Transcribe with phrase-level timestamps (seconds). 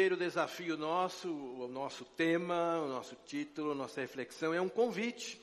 [0.00, 5.38] primeiro desafio nosso, o nosso tema, o nosso título, nossa reflexão é um convite.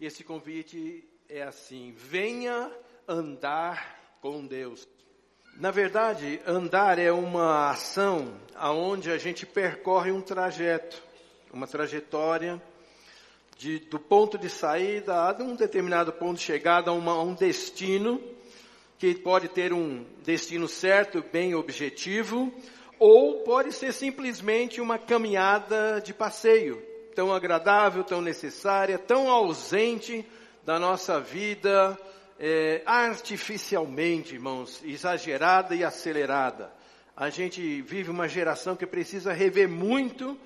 [0.00, 2.72] E esse convite é assim: venha
[3.06, 4.88] andar com Deus.
[5.58, 11.00] Na verdade, andar é uma ação aonde a gente percorre um trajeto,
[11.52, 12.60] uma trajetória
[13.56, 17.32] de, do ponto de saída a um determinado ponto de chegada a, uma, a um
[17.32, 18.20] destino
[18.98, 22.52] que pode ter um destino certo, bem objetivo,
[22.98, 26.82] ou pode ser simplesmente uma caminhada de passeio,
[27.14, 30.24] tão agradável, tão necessária, tão ausente
[30.64, 31.98] da nossa vida,
[32.38, 36.72] é, artificialmente, irmãos, exagerada e acelerada.
[37.16, 40.36] A gente vive uma geração que precisa rever muito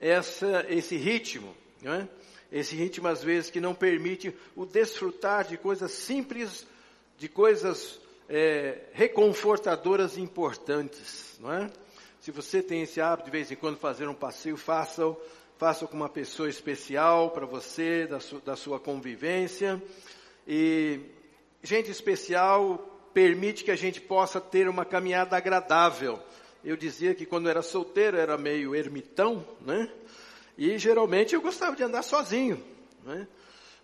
[0.00, 2.06] essa, esse ritmo, é?
[2.50, 6.66] Esse ritmo às vezes que não permite o desfrutar de coisas simples,
[7.18, 11.70] de coisas é, reconfortadoras e importantes, não é?
[12.28, 15.16] Se você tem esse hábito de vez em quando fazer um passeio, faça-o,
[15.56, 19.82] faça com uma pessoa especial para você, da, su, da sua convivência.
[20.46, 21.00] E
[21.62, 26.20] gente especial permite que a gente possa ter uma caminhada agradável.
[26.62, 29.90] Eu dizia que quando era solteiro era meio ermitão, né?
[30.58, 32.62] E geralmente eu gostava de andar sozinho,
[33.04, 33.26] né?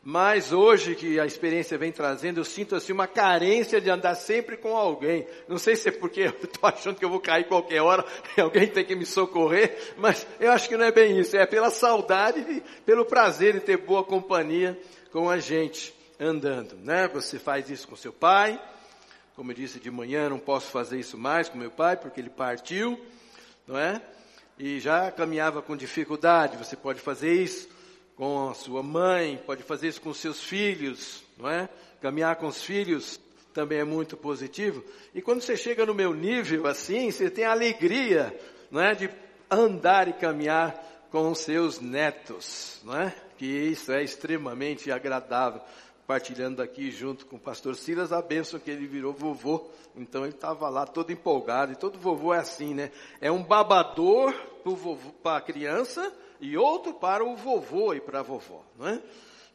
[0.06, 4.54] Mas hoje que a experiência vem trazendo, eu sinto assim uma carência de andar sempre
[4.54, 5.26] com alguém.
[5.48, 8.04] Não sei se é porque eu estou achando que eu vou cair qualquer hora
[8.36, 11.34] alguém tem que me socorrer, mas eu acho que não é bem isso.
[11.34, 14.78] É pela saudade e pelo prazer de ter boa companhia
[15.10, 17.08] com a gente andando, né?
[17.08, 18.60] Você faz isso com seu pai.
[19.34, 22.28] Como eu disse de manhã, não posso fazer isso mais com meu pai porque ele
[22.28, 23.00] partiu,
[23.66, 24.02] não é?
[24.58, 26.58] E já caminhava com dificuldade.
[26.58, 27.73] Você pode fazer isso
[28.16, 31.68] com a sua mãe, pode fazer isso com seus filhos, não é?
[32.00, 33.20] Caminhar com os filhos
[33.52, 34.84] também é muito positivo.
[35.14, 38.38] E quando você chega no meu nível assim, você tem a alegria,
[38.70, 39.10] não é, de
[39.50, 43.14] andar e caminhar com os seus netos, não é?
[43.38, 45.60] Que isso é extremamente agradável.
[46.06, 49.70] Partilhando aqui junto com o pastor Silas a bênção que ele virou vovô.
[49.96, 51.72] Então ele estava lá todo empolgado.
[51.72, 52.90] E todo vovô é assim, né?
[53.20, 54.34] É um babador
[55.22, 59.02] para a criança e outro para o vovô e para a vovó, não é?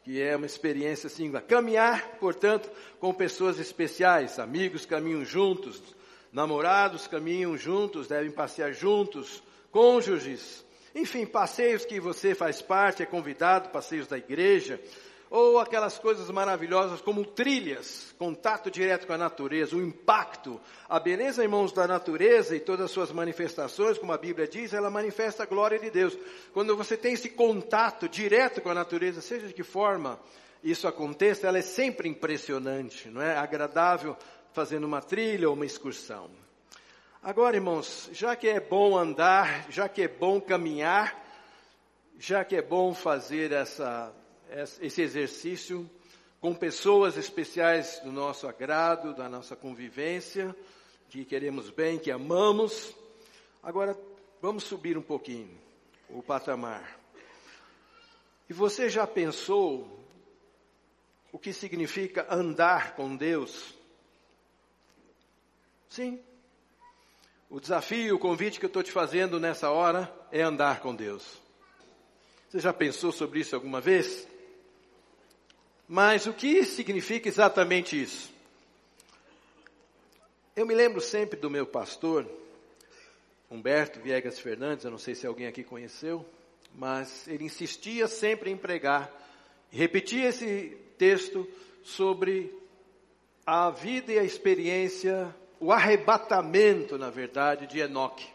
[0.04, 2.70] Que é uma experiência assim, caminhar, portanto,
[3.00, 5.82] com pessoas especiais, amigos caminham juntos,
[6.32, 13.70] namorados caminham juntos, devem passear juntos, cônjuges, enfim, passeios que você faz parte, é convidado,
[13.70, 14.82] passeios da igreja,
[15.30, 20.60] ou aquelas coisas maravilhosas como trilhas, contato direto com a natureza, o impacto.
[20.88, 24.90] A beleza, irmãos, da natureza e todas as suas manifestações, como a Bíblia diz, ela
[24.90, 26.18] manifesta a glória de Deus.
[26.52, 30.20] Quando você tem esse contato direto com a natureza, seja de que forma
[30.64, 33.38] isso aconteça, ela é sempre impressionante, não é?
[33.38, 34.18] Agradável
[34.52, 36.30] fazendo uma trilha ou uma excursão.
[37.22, 41.24] Agora, irmãos, já que é bom andar, já que é bom caminhar,
[42.18, 44.14] já que é bom fazer essa
[44.82, 45.90] esse exercício
[46.40, 50.56] com pessoas especiais do nosso agrado, da nossa convivência,
[51.10, 52.96] que queremos bem, que amamos.
[53.62, 53.98] Agora,
[54.42, 55.58] vamos subir um pouquinho
[56.10, 56.98] o patamar.
[58.50, 60.00] E você já pensou
[61.32, 63.76] o que significa andar com Deus?
[65.90, 66.20] Sim.
[67.50, 71.40] O desafio, o convite que eu estou te fazendo nessa hora é andar com Deus.
[72.48, 74.29] Você já pensou sobre isso alguma vez?
[75.92, 78.32] Mas o que significa exatamente isso?
[80.56, 82.30] Eu me lembro sempre do meu pastor,
[83.50, 86.24] Humberto Viegas Fernandes, eu não sei se alguém aqui conheceu,
[86.76, 89.12] mas ele insistia sempre em pregar,
[89.72, 91.50] repetia esse texto
[91.84, 92.56] sobre
[93.44, 98.28] a vida e a experiência, o arrebatamento, na verdade, de Enoque.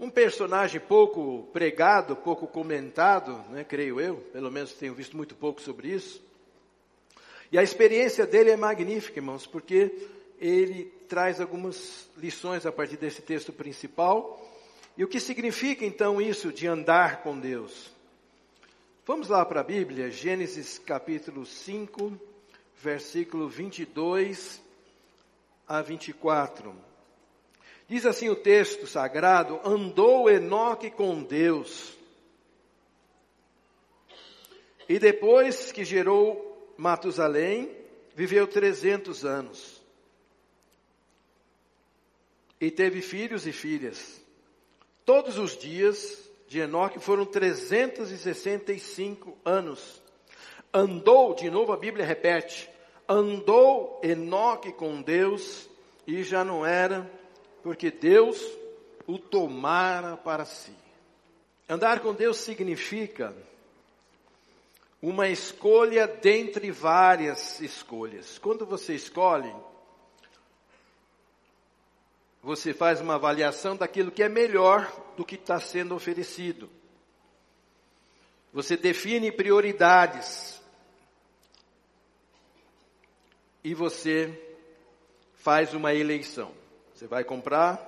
[0.00, 5.60] Um personagem pouco pregado, pouco comentado, né, creio eu, pelo menos tenho visto muito pouco
[5.60, 6.24] sobre isso.
[7.52, 10.08] E a experiência dele é magnífica, irmãos, porque
[10.40, 14.42] ele traz algumas lições a partir desse texto principal.
[14.96, 17.90] E o que significa então isso de andar com Deus?
[19.06, 22.18] Vamos lá para a Bíblia, Gênesis capítulo 5,
[22.82, 24.62] versículo 22
[25.68, 26.89] a 24.
[27.90, 31.92] Diz assim o texto sagrado: andou Enoque com Deus.
[34.88, 37.76] E depois que gerou Matusalém,
[38.14, 39.82] viveu 300 anos.
[42.60, 44.24] E teve filhos e filhas.
[45.04, 50.00] Todos os dias de Enoque foram 365 anos.
[50.72, 52.70] Andou, de novo a Bíblia repete,
[53.08, 55.68] andou Enoque com Deus
[56.06, 57.18] e já não era
[57.62, 58.40] porque Deus
[59.06, 60.74] o tomara para si.
[61.68, 63.34] Andar com Deus significa
[65.02, 68.38] uma escolha dentre várias escolhas.
[68.38, 69.54] Quando você escolhe,
[72.42, 76.68] você faz uma avaliação daquilo que é melhor do que está sendo oferecido.
[78.52, 80.60] Você define prioridades.
[83.62, 84.56] E você
[85.34, 86.59] faz uma eleição.
[87.00, 87.80] Você vai comprar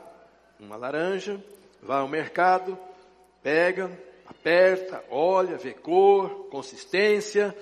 [0.58, 1.38] uma laranja,
[1.82, 2.78] vai ao mercado,
[3.42, 3.90] pega,
[4.24, 7.54] aperta, olha, vê cor, consistência.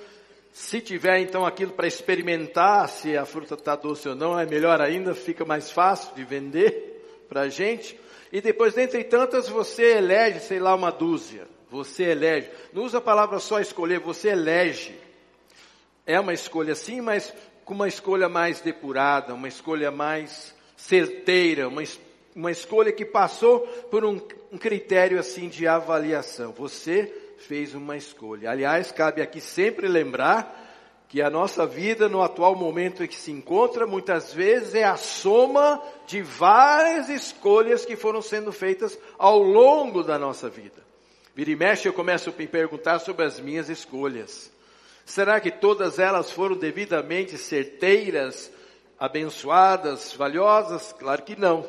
[0.52, 4.80] Se tiver então aquilo para experimentar se a fruta está doce ou não, é melhor
[4.80, 7.98] ainda, fica mais fácil de vender para a gente.
[8.30, 11.48] E depois, dentre tantas, você elege, sei lá, uma dúzia.
[11.68, 12.48] Você elege.
[12.72, 14.96] Não usa a palavra só escolher, você elege.
[16.06, 21.82] É uma escolha sim, mas com uma escolha mais depurada, uma escolha mais certeira, uma,
[22.34, 23.60] uma escolha que passou
[23.90, 26.52] por um, um critério assim de avaliação.
[26.52, 28.50] Você fez uma escolha.
[28.50, 30.58] Aliás, cabe aqui sempre lembrar
[31.08, 34.96] que a nossa vida no atual momento em que se encontra, muitas vezes é a
[34.96, 40.80] soma de várias escolhas que foram sendo feitas ao longo da nossa vida.
[41.34, 44.50] Vira e mexe eu começo a me perguntar sobre as minhas escolhas.
[45.04, 48.50] Será que todas elas foram devidamente certeiras,
[49.00, 50.92] abençoadas, valiosas?
[50.92, 51.66] Claro que não.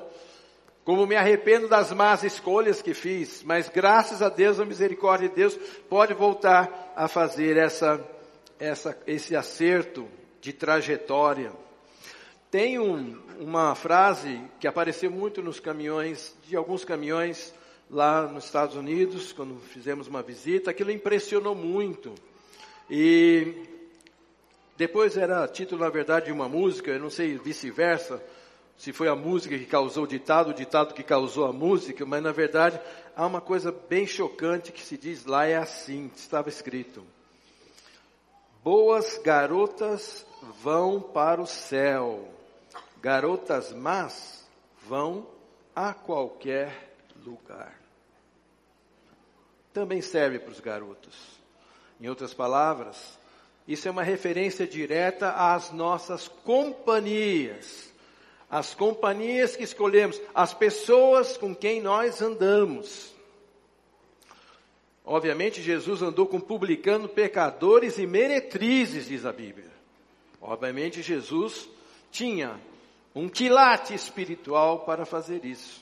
[0.84, 5.36] Como me arrependo das más escolhas que fiz, mas graças a Deus, a misericórdia de
[5.36, 5.56] Deus,
[5.88, 8.04] pode voltar a fazer essa,
[8.60, 10.08] essa, esse acerto
[10.42, 11.54] de trajetória.
[12.50, 17.54] Tem um, uma frase que apareceu muito nos caminhões, de alguns caminhões
[17.90, 22.14] lá nos Estados Unidos, quando fizemos uma visita, aquilo impressionou muito.
[22.90, 23.71] E
[24.78, 28.22] depois era título, na verdade, de uma música, eu não sei vice-versa,
[28.78, 32.24] se foi a música que causou o ditado, o ditado que causou a música, mas
[32.24, 32.82] na verdade
[33.16, 37.06] há uma coisa bem chocante que se diz lá, é assim, estava escrito.
[38.64, 40.26] Boas garotas
[40.64, 42.28] vão para o céu,
[43.00, 44.48] garotas más
[44.88, 45.28] vão
[45.76, 47.80] a qualquer lugar.
[49.72, 51.16] Também serve para os garotos.
[52.00, 53.18] Em outras palavras,
[53.68, 57.92] isso é uma referência direta às nossas companhias
[58.52, 63.16] as companhias que escolhemos, as pessoas com quem nós andamos.
[65.06, 69.72] Obviamente, Jesus andou com publicano, pecadores e meretrizes, diz a Bíblia.
[70.42, 71.70] Obviamente, Jesus
[72.12, 72.60] tinha
[73.16, 75.82] um quilate espiritual para fazer isso.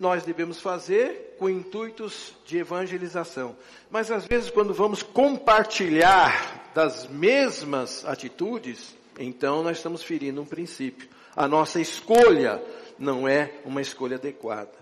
[0.00, 3.54] Nós devemos fazer com intuitos de evangelização.
[3.90, 11.06] Mas às vezes, quando vamos compartilhar das mesmas atitudes, então nós estamos ferindo um princípio.
[11.36, 12.64] A nossa escolha
[12.98, 14.72] não é uma escolha adequada.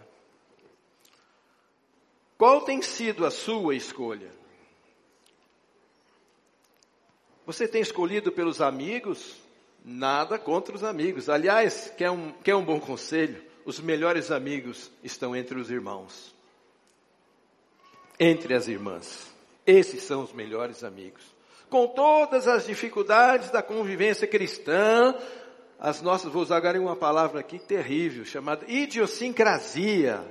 [2.38, 4.30] Qual tem sido a sua escolha?
[7.44, 9.34] Você tem escolhido pelos amigos?
[9.84, 11.28] Nada contra os amigos.
[11.28, 13.47] Aliás, quer um, quer um bom conselho?
[13.68, 16.34] Os melhores amigos estão entre os irmãos,
[18.18, 19.30] entre as irmãs.
[19.66, 21.22] Esses são os melhores amigos
[21.68, 25.14] com todas as dificuldades da convivência cristã,
[25.78, 30.24] as nossas, vou usar agora uma palavra aqui terrível, chamada idiosincrasia.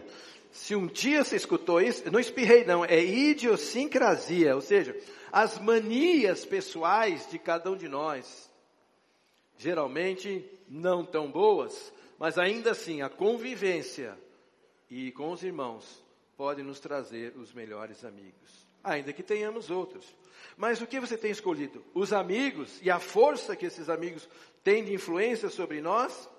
[0.52, 4.96] Se um dia você escutou isso, não espirrei não, é idiosincrasia, ou seja,
[5.32, 8.50] as manias pessoais de cada um de nós.
[9.58, 14.18] Geralmente não tão boas, mas ainda assim a convivência
[14.90, 16.04] e com os irmãos
[16.36, 20.16] pode nos trazer os melhores amigos, ainda que tenhamos outros.
[20.56, 21.84] Mas o que você tem escolhido?
[21.94, 24.28] Os amigos e a força que esses amigos
[24.64, 26.30] têm de influência sobre nós?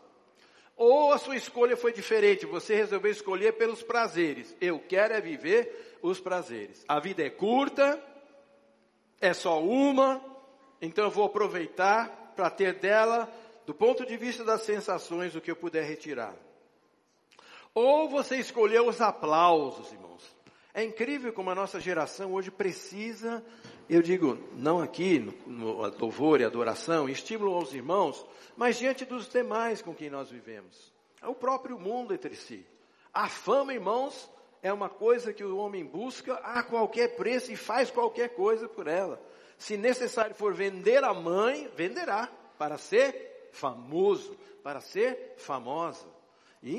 [0.77, 2.47] Ou a sua escolha foi diferente?
[2.47, 4.57] Você resolveu escolher pelos prazeres.
[4.61, 6.85] Eu quero é viver os prazeres.
[6.87, 8.01] A vida é curta,
[9.21, 10.25] é só uma,
[10.81, 13.29] então eu vou aproveitar para ter dela,
[13.69, 16.35] do ponto de vista das sensações, o que eu puder retirar.
[17.75, 20.37] Ou você escolheu os aplausos, irmãos.
[20.75, 23.45] É incrível como a nossa geração hoje precisa
[23.89, 29.27] eu digo, não aqui no, no louvor e adoração, estímulo aos irmãos, mas diante dos
[29.27, 30.93] demais com quem nós vivemos.
[31.23, 32.67] É o próprio mundo entre si.
[33.15, 34.31] A fama, irmãos,
[34.63, 38.87] é uma coisa que o homem busca a qualquer preço e faz qualquer coisa por
[38.87, 39.19] ela.
[39.57, 43.28] Se necessário for vender a mãe, venderá para ser
[43.59, 46.07] famoso, para ser famosa.
[46.63, 46.75] E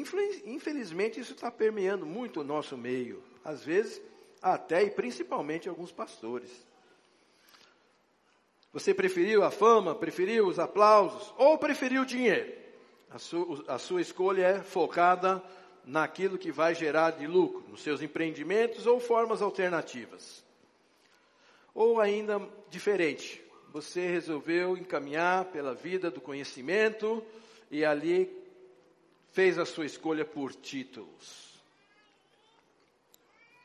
[0.46, 3.24] infelizmente isso está permeando muito o nosso meio.
[3.44, 4.02] Às vezes,
[4.42, 6.50] até e principalmente alguns pastores.
[8.72, 12.54] Você preferiu a fama, preferiu os aplausos ou preferiu o dinheiro?
[13.10, 15.44] A sua, a sua escolha é focada
[15.84, 20.44] naquilo que vai gerar de lucro, nos seus empreendimentos ou formas alternativas.
[21.74, 27.24] Ou ainda diferente, você resolveu encaminhar pela vida do conhecimento
[27.70, 28.30] e ali
[29.32, 31.50] fez a sua escolha por títulos.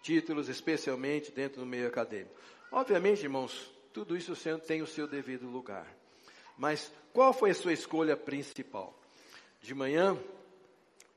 [0.03, 2.35] Títulos, especialmente dentro do meio acadêmico.
[2.71, 4.35] Obviamente, irmãos, tudo isso
[4.67, 5.87] tem o seu devido lugar.
[6.59, 8.99] Mas qual foi a sua escolha principal?
[9.63, 10.19] De manhã,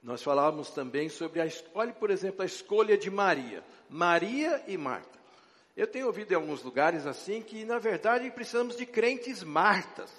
[0.02, 3.64] nós falávamos também sobre a, olhe por exemplo, a escolha de Maria.
[3.90, 5.18] Maria e Marta.
[5.78, 10.12] Eu tenho ouvido em alguns lugares assim que, na verdade, precisamos de crentes Martas.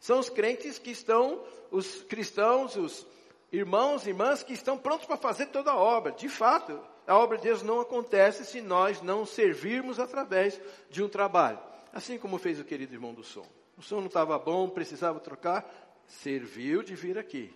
[0.00, 3.06] São os crentes que estão, os cristãos, os
[3.52, 6.10] irmãos e irmãs que estão prontos para fazer toda a obra.
[6.10, 10.60] De fato, a obra de Deus não acontece se nós não servirmos através
[10.90, 11.60] de um trabalho.
[11.92, 13.46] Assim como fez o querido irmão do som.
[13.78, 15.64] O som não estava bom, precisava trocar,
[16.08, 17.54] serviu de vir aqui.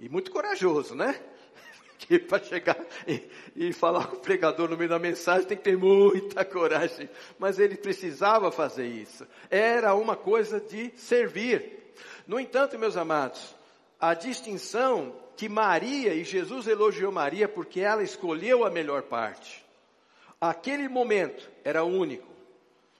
[0.00, 1.22] E muito corajoso, né?
[1.98, 3.22] Que para chegar e,
[3.56, 7.08] e, falar com o pregador no meio da mensagem tem que ter muita coragem.
[7.38, 9.26] Mas ele precisava fazer isso.
[9.50, 11.92] Era uma coisa de servir.
[12.26, 13.54] No entanto, meus amados,
[14.00, 19.64] a distinção que Maria, e Jesus elogiou Maria porque ela escolheu a melhor parte.
[20.40, 22.26] Aquele momento era único.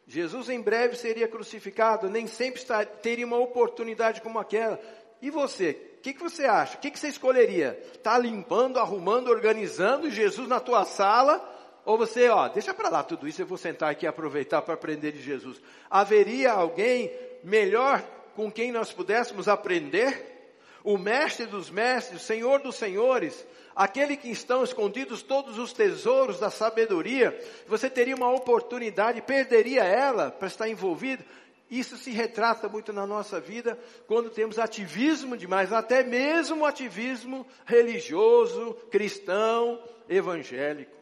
[0.06, 2.62] Jesus em breve seria crucificado, nem sempre
[3.02, 4.80] teria uma oportunidade como aquela.
[5.20, 5.87] E você?
[5.98, 6.76] O que, que você acha?
[6.76, 7.72] O que, que você escolheria?
[8.04, 11.56] Tá limpando, arrumando, organizando Jesus na tua sala?
[11.84, 14.74] Ou você, ó, deixa para lá tudo isso, eu vou sentar aqui e aproveitar para
[14.74, 15.60] aprender de Jesus.
[15.90, 17.10] Haveria alguém
[17.42, 18.00] melhor
[18.36, 20.54] com quem nós pudéssemos aprender?
[20.84, 26.38] O mestre dos mestres, o senhor dos senhores, aquele que estão escondidos todos os tesouros
[26.38, 27.36] da sabedoria,
[27.66, 31.24] você teria uma oportunidade, perderia ela para estar envolvido.
[31.70, 38.74] Isso se retrata muito na nossa vida quando temos ativismo demais, até mesmo ativismo religioso,
[38.90, 40.96] cristão, evangélico.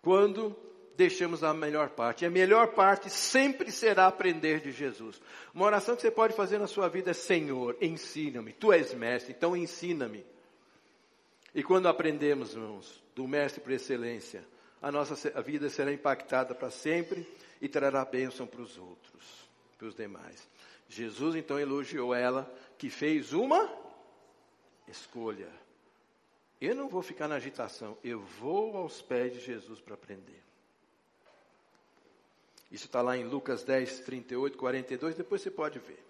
[0.00, 0.56] Quando
[0.96, 2.24] deixamos a melhor parte.
[2.24, 5.20] E a melhor parte sempre será aprender de Jesus.
[5.54, 8.52] Uma oração que você pode fazer na sua vida é: Senhor, ensina-me.
[8.52, 10.24] Tu és mestre, então ensina-me.
[11.54, 14.42] E quando aprendemos, irmãos, do Mestre por excelência,
[14.82, 17.26] a nossa a vida será impactada para sempre
[17.60, 19.48] e trará bênção para os outros,
[19.78, 20.46] para os demais.
[20.88, 23.72] Jesus então elogiou ela que fez uma
[24.88, 25.48] escolha.
[26.60, 30.42] Eu não vou ficar na agitação, eu vou aos pés de Jesus para aprender.
[32.70, 36.02] Isso está lá em Lucas 10, 38, 42, depois você pode ver.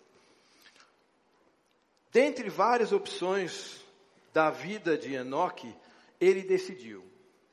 [2.11, 3.85] Dentre várias opções
[4.33, 5.75] da vida de Enoque,
[6.21, 7.05] ele decidiu,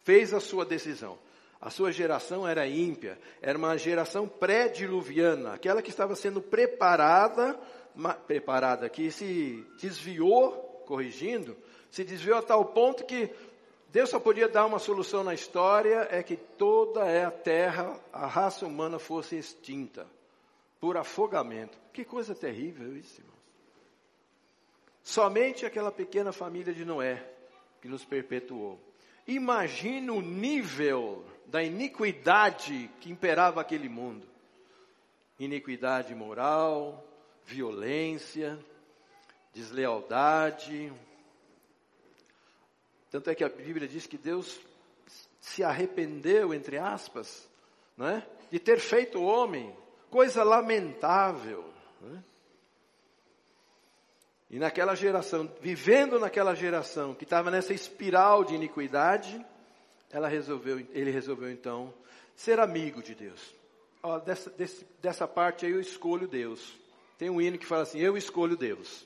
[0.10, 1.20] fez a sua decisão.
[1.62, 7.56] A sua geração era ímpia, era uma geração pré-diluviana, aquela que estava sendo preparada,
[8.26, 11.56] preparada, que se desviou, corrigindo,
[11.92, 13.30] se desviou a tal ponto que
[13.90, 18.66] Deus só podia dar uma solução na história, é que toda a terra, a raça
[18.66, 20.08] humana fosse extinta,
[20.80, 21.78] por afogamento.
[21.94, 23.36] Que coisa terrível isso, irmão.
[25.04, 27.24] Somente aquela pequena família de Noé
[27.80, 28.89] que nos perpetuou.
[29.30, 34.28] Imagina o nível da iniquidade que imperava aquele mundo.
[35.38, 37.08] Iniquidade moral,
[37.46, 38.58] violência,
[39.54, 40.92] deslealdade.
[43.12, 44.60] Tanto é que a Bíblia diz que Deus
[45.40, 47.48] se arrependeu, entre aspas,
[47.96, 49.72] né, de ter feito o homem,
[50.10, 51.72] coisa lamentável.
[52.02, 52.24] Né?
[54.50, 59.46] E naquela geração, vivendo naquela geração que estava nessa espiral de iniquidade,
[60.12, 61.94] ela resolveu, ele resolveu então
[62.36, 63.54] ser amigo de Deus.
[64.02, 66.74] Ó, dessa, desse, dessa parte aí eu escolho Deus.
[67.18, 69.06] Tem um hino que fala assim: Eu escolho Deus.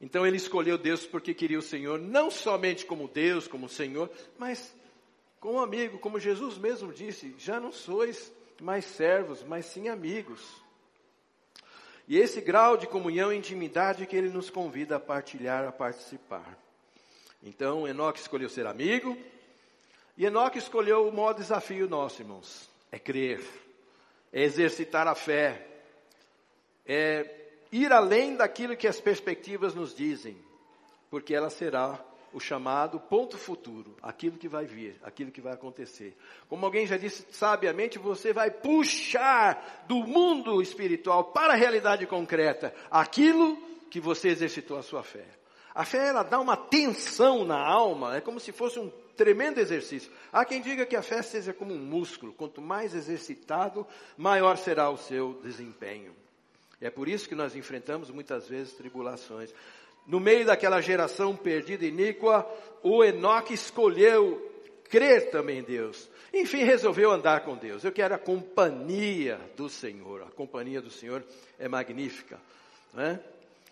[0.00, 4.74] Então ele escolheu Deus porque queria o Senhor, não somente como Deus, como Senhor, mas
[5.40, 10.63] como amigo, como Jesus mesmo disse: Já não sois mais servos, mas sim amigos.
[12.06, 16.58] E esse grau de comunhão e intimidade que ele nos convida a partilhar, a participar.
[17.42, 19.16] Então, Enoque escolheu ser amigo,
[20.16, 23.42] e Enoque escolheu o maior desafio nosso, irmãos: é crer,
[24.32, 25.66] é exercitar a fé,
[26.86, 27.42] é
[27.72, 30.36] ir além daquilo que as perspectivas nos dizem,
[31.10, 32.04] porque ela será
[32.34, 36.16] o chamado ponto futuro, aquilo que vai vir, aquilo que vai acontecer.
[36.48, 42.74] Como alguém já disse sabiamente, você vai puxar do mundo espiritual para a realidade concreta
[42.90, 43.56] aquilo
[43.88, 45.24] que você exercitou a sua fé.
[45.72, 50.10] A fé ela dá uma tensão na alma, é como se fosse um tremendo exercício.
[50.32, 53.86] Há quem diga que a fé seja como um músculo, quanto mais exercitado,
[54.16, 56.12] maior será o seu desempenho.
[56.80, 59.54] É por isso que nós enfrentamos muitas vezes tribulações.
[60.06, 62.46] No meio daquela geração perdida e iníqua,
[62.82, 64.50] o Enoque escolheu
[64.90, 66.08] crer também em Deus.
[66.32, 67.84] Enfim, resolveu andar com Deus.
[67.84, 70.22] Eu quero a companhia do Senhor.
[70.22, 71.24] A companhia do Senhor
[71.58, 72.38] é magnífica.
[72.92, 73.20] Né?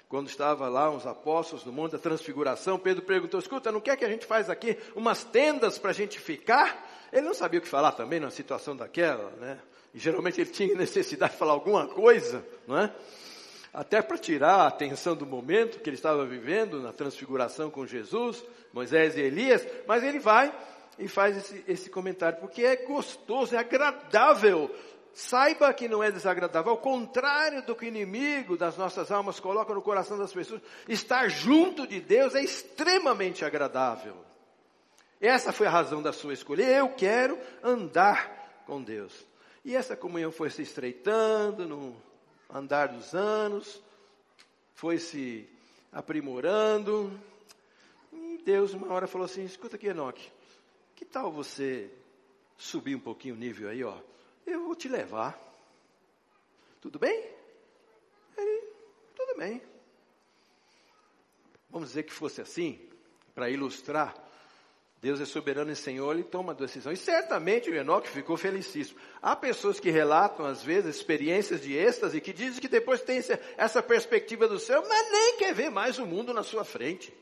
[0.08, 4.04] Quando estava lá os apóstolos no Monte da Transfiguração, Pedro perguntou: Escuta, não quer que
[4.04, 6.88] a gente faz aqui umas tendas para a gente ficar?
[7.12, 9.58] Ele não sabia o que falar também numa situação daquela, né?
[9.94, 12.94] E geralmente ele tinha necessidade de falar alguma coisa, não é?
[13.73, 18.45] Até para tirar a atenção do momento que ele estava vivendo na transfiguração com Jesus,
[18.73, 20.55] Moisés e Elias, mas ele vai
[20.99, 24.71] e faz esse, esse comentário, porque é gostoso, é agradável.
[25.14, 29.73] Saiba que não é desagradável, ao contrário do que o inimigo das nossas almas coloca
[29.73, 34.17] no coração das pessoas, estar junto de Deus é extremamente agradável.
[35.21, 36.64] Essa foi a razão da sua escolha.
[36.64, 39.12] Eu quero andar com Deus.
[39.64, 41.97] E essa comunhão foi se estreitando no
[42.52, 43.82] andar dos anos,
[44.75, 45.49] foi se
[45.90, 47.18] aprimorando.
[48.12, 50.30] E Deus, uma hora, falou assim: escuta aqui, Enoque,
[50.94, 51.90] que tal você
[52.56, 53.97] subir um pouquinho o nível aí, ó?
[54.47, 55.40] Eu vou te levar.
[56.80, 57.30] Tudo bem?
[58.37, 58.66] Ele,
[59.16, 59.62] tudo bem.
[61.71, 62.78] Vamos dizer que fosse assim,
[63.35, 64.14] para ilustrar.
[65.02, 66.92] Deus é soberano e Senhor, Ele toma a decisão.
[66.92, 69.00] E certamente o Enoque ficou felicíssimo.
[69.21, 73.21] Há pessoas que relatam, às vezes, experiências de êxtase, que dizem que depois tem
[73.56, 77.12] essa perspectiva do céu, mas nem quer ver mais o mundo na sua frente.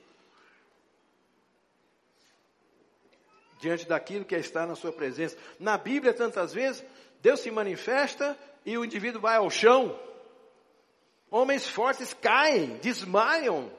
[3.58, 5.38] Diante daquilo que é está na sua presença.
[5.58, 6.84] Na Bíblia, tantas vezes,
[7.22, 9.98] Deus se manifesta e o indivíduo vai ao chão.
[11.30, 13.72] Homens fortes caem, desmaiam.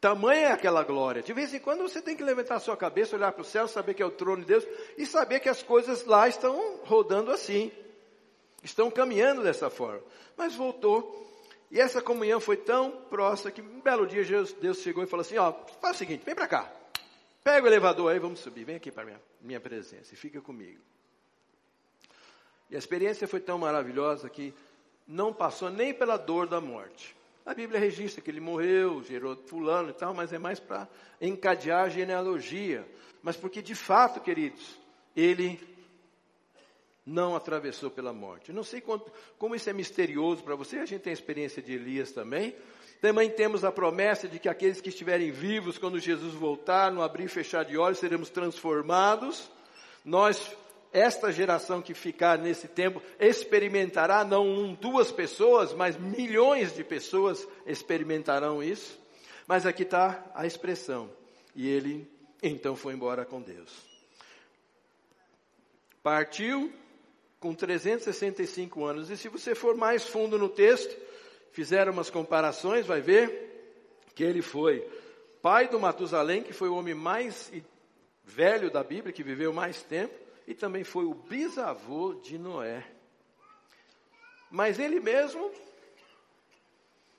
[0.00, 1.22] Tamanha é aquela glória.
[1.22, 3.68] De vez em quando você tem que levantar a sua cabeça, olhar para o céu,
[3.68, 4.66] saber que é o trono de Deus
[4.96, 7.70] e saber que as coisas lá estão rodando assim.
[8.62, 10.02] Estão caminhando dessa forma.
[10.36, 11.28] Mas voltou.
[11.70, 14.24] E essa comunhão foi tão próxima que um belo dia
[14.60, 16.72] Deus chegou e falou assim: Ó, faz o seguinte, vem para cá.
[17.44, 18.64] Pega o elevador aí, vamos subir.
[18.64, 20.80] Vem aqui para minha, minha presença e fica comigo.
[22.70, 24.54] E a experiência foi tão maravilhosa que
[25.06, 27.16] não passou nem pela dor da morte.
[27.44, 30.88] A Bíblia registra que ele morreu, gerou fulano e tal, mas é mais para
[31.20, 32.86] encadear a genealogia.
[33.22, 34.78] Mas porque de fato, queridos,
[35.16, 35.58] ele
[37.04, 38.52] não atravessou pela morte.
[38.52, 41.72] não sei quanto, como isso é misterioso para você, a gente tem a experiência de
[41.72, 42.54] Elias também.
[43.00, 47.24] Também temos a promessa de que aqueles que estiverem vivos quando Jesus voltar, no abrir
[47.24, 49.50] e fechar de olhos, seremos transformados.
[50.04, 50.54] Nós
[50.92, 57.46] esta geração que ficar nesse tempo experimentará não um, duas pessoas, mas milhões de pessoas
[57.64, 58.98] experimentarão isso.
[59.46, 61.10] Mas aqui está a expressão.
[61.54, 62.10] E ele
[62.42, 63.70] então foi embora com Deus.
[66.02, 66.72] Partiu
[67.38, 69.10] com 365 anos.
[69.10, 70.96] E se você for mais fundo no texto,
[71.52, 73.48] fizer umas comparações, vai ver
[74.14, 74.86] que ele foi
[75.40, 77.52] pai do Matusalém, que foi o homem mais
[78.24, 82.84] velho da Bíblia, que viveu mais tempo e também foi o bisavô de Noé.
[84.50, 85.48] Mas ele mesmo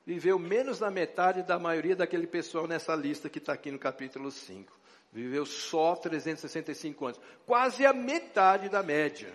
[0.05, 4.29] viveu menos da metade da maioria daquele pessoal nessa lista que está aqui no capítulo
[4.29, 4.77] 5.
[5.13, 9.31] Viveu só 365 anos, quase a metade da média.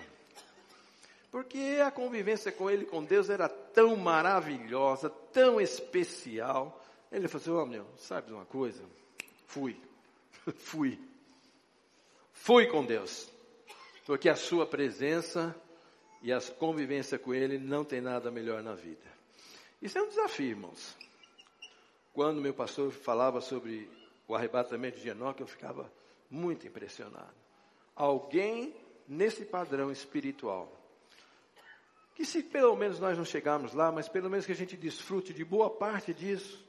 [1.31, 6.85] Porque a convivência com ele, com Deus, era tão maravilhosa, tão especial.
[7.11, 8.85] Ele falou assim: Ô oh, meu, sabe de uma coisa?
[9.47, 9.81] Fui,
[10.59, 11.01] fui,
[12.35, 13.35] fui com Deus
[14.07, 15.55] porque a sua presença
[16.23, 19.05] e a convivência com Ele não tem nada melhor na vida.
[19.83, 20.97] Isso é um desafio, irmãos.
[22.15, 23.91] Quando meu pastor falava sobre
[24.29, 25.93] o arrebatamento de Enoque, eu ficava
[26.31, 27.35] muito impressionado.
[27.95, 28.75] Alguém
[29.09, 30.73] nesse padrão espiritual,
[32.15, 35.35] que se pelo menos nós não chegarmos lá, mas pelo menos que a gente desfrute
[35.35, 36.65] de boa parte disso,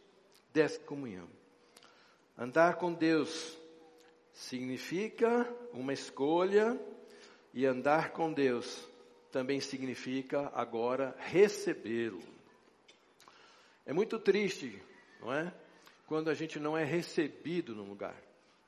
[0.52, 1.28] dessa comunhão.
[2.38, 3.58] Andar com Deus
[4.34, 6.78] significa uma escolha
[7.58, 8.88] e andar com Deus
[9.32, 12.22] também significa agora recebê-lo.
[13.84, 14.80] É muito triste,
[15.20, 15.52] não é?
[16.06, 18.16] Quando a gente não é recebido no lugar.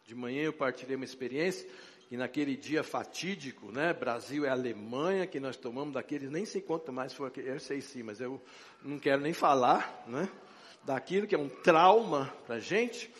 [0.08, 1.70] De manhã eu partilhei uma experiência
[2.10, 3.94] e naquele dia fatídico, né?
[3.94, 8.02] Brasil e Alemanha, que nós tomamos daqueles, nem sei quanto mais foi, eu sei sim,
[8.02, 8.42] mas eu
[8.82, 10.28] não quero nem falar, né?
[10.84, 13.14] Daquilo que é um trauma para a gente.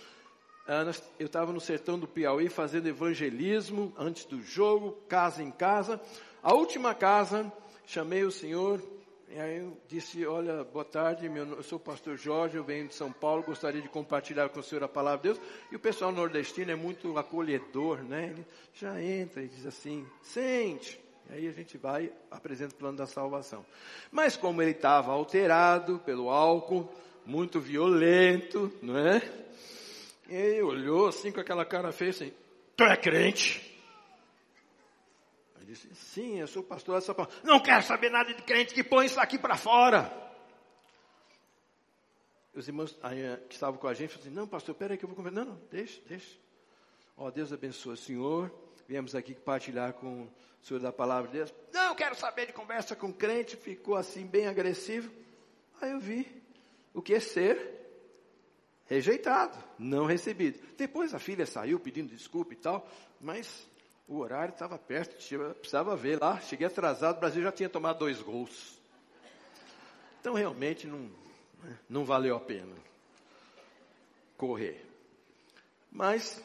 [0.72, 0.86] Ah,
[1.18, 6.00] eu estava no sertão do Piauí fazendo evangelismo antes do jogo, casa em casa.
[6.44, 7.52] A última casa,
[7.88, 8.80] chamei o senhor,
[9.32, 12.88] e aí eu disse, olha, boa tarde, meu, eu sou o pastor Jorge, eu venho
[12.88, 15.40] de São Paulo, gostaria de compartilhar com o senhor a palavra de Deus.
[15.72, 18.28] E o pessoal nordestino é muito acolhedor, né?
[18.28, 21.02] Ele já entra e diz assim, sente.
[21.32, 23.66] E aí a gente vai, apresenta o plano da salvação.
[24.12, 26.88] Mas como ele estava alterado pelo álcool,
[27.26, 29.49] muito violento, não é?
[30.30, 32.32] E ele olhou assim com aquela cara feia assim,
[32.78, 33.60] tu é crente?
[35.58, 37.32] Ele disse, sim, eu sou pastor de São Paulo.
[37.44, 40.30] Não quero saber nada de crente que põe isso aqui para fora.
[42.54, 45.10] Os irmãos eh, que estavam com a gente falaram assim, não pastor, peraí que eu
[45.10, 45.44] vou conversar.
[45.44, 46.38] Não, não, deixa, deixa.
[47.18, 48.52] Ó, oh, Deus abençoe o Senhor.
[48.88, 51.54] Viemos aqui compartilhar com o Senhor da palavra de Deus.
[51.74, 53.58] Não quero saber de conversa com crente.
[53.58, 55.12] Ficou assim bem agressivo.
[55.82, 56.28] Aí eu vi
[56.94, 57.79] o que é ser
[58.90, 60.60] rejeitado, não recebido.
[60.76, 62.90] Depois a filha saiu pedindo desculpa e tal,
[63.22, 63.68] mas
[64.08, 65.16] o horário estava perto,
[65.56, 66.42] precisava ver lá.
[66.42, 68.80] Cheguei atrasado, o Brasil já tinha tomado dois gols.
[70.20, 71.10] Então realmente não,
[71.88, 72.76] não valeu a pena
[74.36, 74.84] correr.
[75.92, 76.44] Mas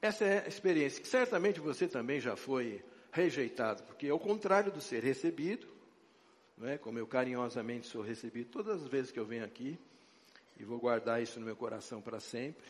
[0.00, 4.80] essa é a experiência que certamente você também já foi rejeitado, porque ao contrário do
[4.80, 5.66] ser recebido,
[6.56, 6.78] não é?
[6.78, 9.78] como eu carinhosamente sou recebido todas as vezes que eu venho aqui,
[10.62, 12.62] e vou guardar isso no meu coração para sempre.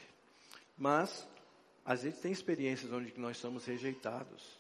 [0.79, 1.29] Mas,
[1.85, 4.59] às vezes tem experiências onde nós somos rejeitados.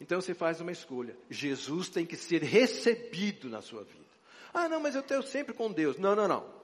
[0.00, 1.16] Então você faz uma escolha.
[1.30, 4.10] Jesus tem que ser recebido na sua vida.
[4.52, 5.98] Ah, não, mas eu tenho sempre com Deus.
[5.98, 6.60] Não, não, não.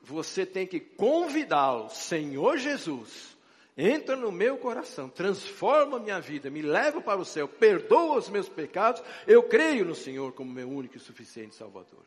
[0.00, 3.36] Você tem que convidá-lo, Senhor Jesus,
[3.76, 8.48] entra no meu coração, transforma minha vida, me leva para o céu, perdoa os meus
[8.48, 12.02] pecados, eu creio no Senhor como meu único e suficiente Salvador.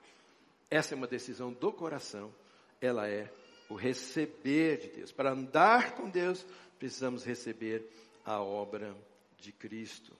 [0.70, 2.34] Essa é uma decisão do coração,
[2.82, 3.32] ela é
[3.70, 5.12] o receber de Deus.
[5.12, 6.46] Para andar com Deus,
[6.78, 7.88] precisamos receber
[8.26, 8.96] a obra
[9.38, 10.16] de Cristo.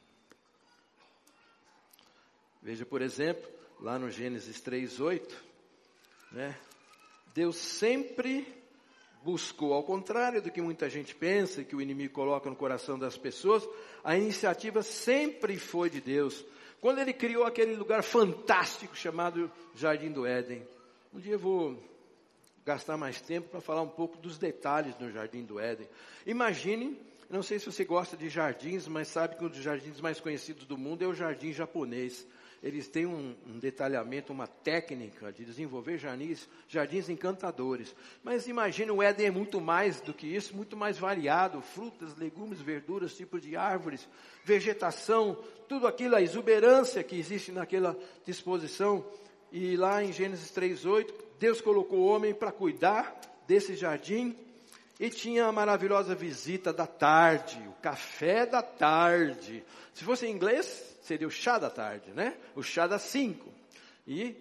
[2.62, 3.48] Veja, por exemplo,
[3.80, 5.36] lá no Gênesis 3:8,
[6.32, 6.58] né?
[7.34, 8.48] Deus sempre
[9.24, 13.18] buscou, ao contrário do que muita gente pensa, que o inimigo coloca no coração das
[13.18, 13.68] pessoas,
[14.04, 16.46] a iniciativa sempre foi de Deus.
[16.82, 20.68] Quando ele criou aquele lugar fantástico chamado Jardim do Éden.
[21.14, 21.82] Um dia eu vou
[22.66, 25.88] gastar mais tempo para falar um pouco dos detalhes do Jardim do Éden.
[26.26, 30.20] Imagine não sei se você gosta de jardins, mas sabe que um dos jardins mais
[30.20, 32.26] conhecidos do mundo é o jardim japonês.
[32.64, 37.96] Eles têm um, um detalhamento, uma técnica de desenvolver jardins, jardins encantadores.
[38.24, 42.62] Mas imagine o Éden é muito mais do que isso, muito mais variado: frutas, legumes,
[42.62, 44.08] verduras, tipos de árvores,
[44.44, 45.38] vegetação,
[45.68, 49.06] tudo aquilo, a exuberância que existe naquela disposição.
[49.52, 54.36] E lá em Gênesis 3,8, Deus colocou o homem para cuidar desse jardim
[55.00, 59.64] e tinha a maravilhosa visita da tarde, o café da tarde.
[59.94, 62.38] Se fosse em inglês, seria o chá da tarde, né?
[62.56, 63.52] O chá das cinco.
[64.08, 64.36] E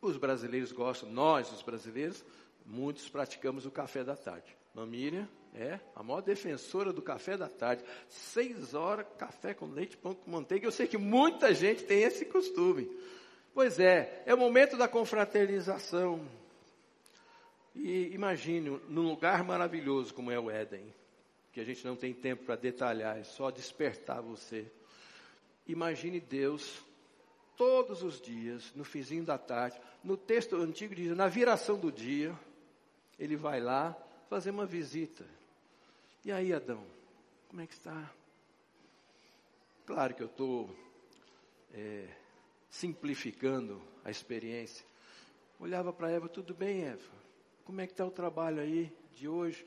[0.00, 2.24] os brasileiros gostam, nós, os brasileiros,
[2.64, 4.56] muitos praticamos o café da tarde.
[4.74, 7.84] Mamília é a maior defensora do café da tarde.
[8.08, 10.66] Seis horas, café com leite, pão com manteiga.
[10.66, 12.90] Eu sei que muita gente tem esse costume.
[13.52, 16.26] Pois é, é o momento da confraternização
[17.74, 20.94] e imagine, num lugar maravilhoso como é o Éden,
[21.52, 24.70] que a gente não tem tempo para detalhar, é só despertar você.
[25.66, 26.82] Imagine Deus
[27.56, 32.38] todos os dias, no fizinho da tarde, no texto antigo diz, na viração do dia,
[33.18, 33.96] ele vai lá
[34.28, 35.24] fazer uma visita.
[36.24, 36.84] E aí, Adão,
[37.48, 38.10] como é que está?
[39.86, 40.74] Claro que eu estou
[41.72, 42.08] é,
[42.70, 44.84] simplificando a experiência.
[45.60, 47.12] Olhava para Eva, tudo bem, Eva?
[47.64, 49.64] Como é que está o trabalho aí de hoje?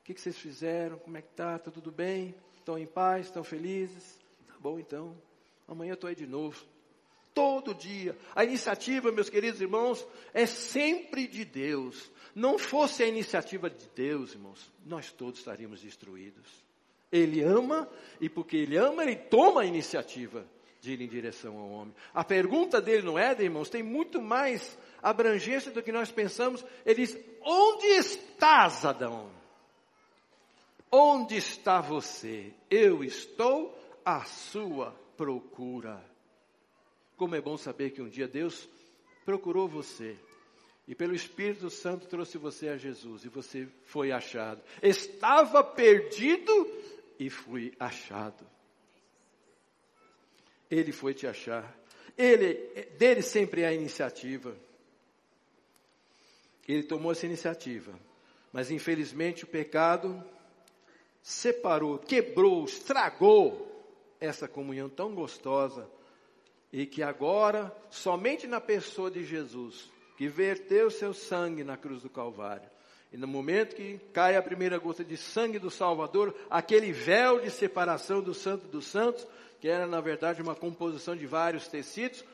[0.00, 0.98] O que, que vocês fizeram?
[0.98, 1.56] Como é que está?
[1.56, 2.34] Está tudo bem?
[2.56, 3.26] Estão em paz?
[3.26, 4.18] Estão felizes?
[4.46, 5.16] Tá bom então.
[5.68, 6.64] Amanhã eu estou aí de novo.
[7.34, 8.16] Todo dia.
[8.34, 12.10] A iniciativa, meus queridos irmãos, é sempre de Deus.
[12.34, 16.46] Não fosse a iniciativa de Deus, irmãos, nós todos estaríamos destruídos.
[17.10, 17.88] Ele ama,
[18.20, 20.46] e porque ele ama, ele toma a iniciativa
[20.80, 21.94] de ir em direção ao homem.
[22.14, 26.64] A pergunta dele no Éden, irmãos, tem muito mais abrangência do que nós pensamos.
[26.84, 29.30] Ele diz: Onde estás, Adão?
[30.90, 32.52] Onde está você?
[32.70, 36.02] Eu estou à sua procura.
[37.16, 38.68] Como é bom saber que um dia Deus
[39.24, 40.16] procurou você
[40.88, 44.62] e pelo Espírito Santo trouxe você a Jesus e você foi achado.
[44.80, 46.52] Estava perdido
[47.18, 48.46] e fui achado.
[50.70, 51.76] Ele foi te achar.
[52.16, 52.54] Ele,
[52.98, 54.56] dele sempre a iniciativa.
[56.68, 57.98] Ele tomou essa iniciativa.
[58.52, 60.22] Mas infelizmente o pecado
[61.20, 63.75] separou, quebrou, estragou
[64.20, 65.88] essa comunhão tão gostosa
[66.72, 72.10] e que agora, somente na pessoa de Jesus, que verteu seu sangue na cruz do
[72.10, 72.68] Calvário,
[73.12, 77.50] e no momento que cai a primeira gota de sangue do Salvador, aquele véu de
[77.50, 79.26] separação do Santo dos Santos,
[79.60, 82.24] que era na verdade uma composição de vários tecidos,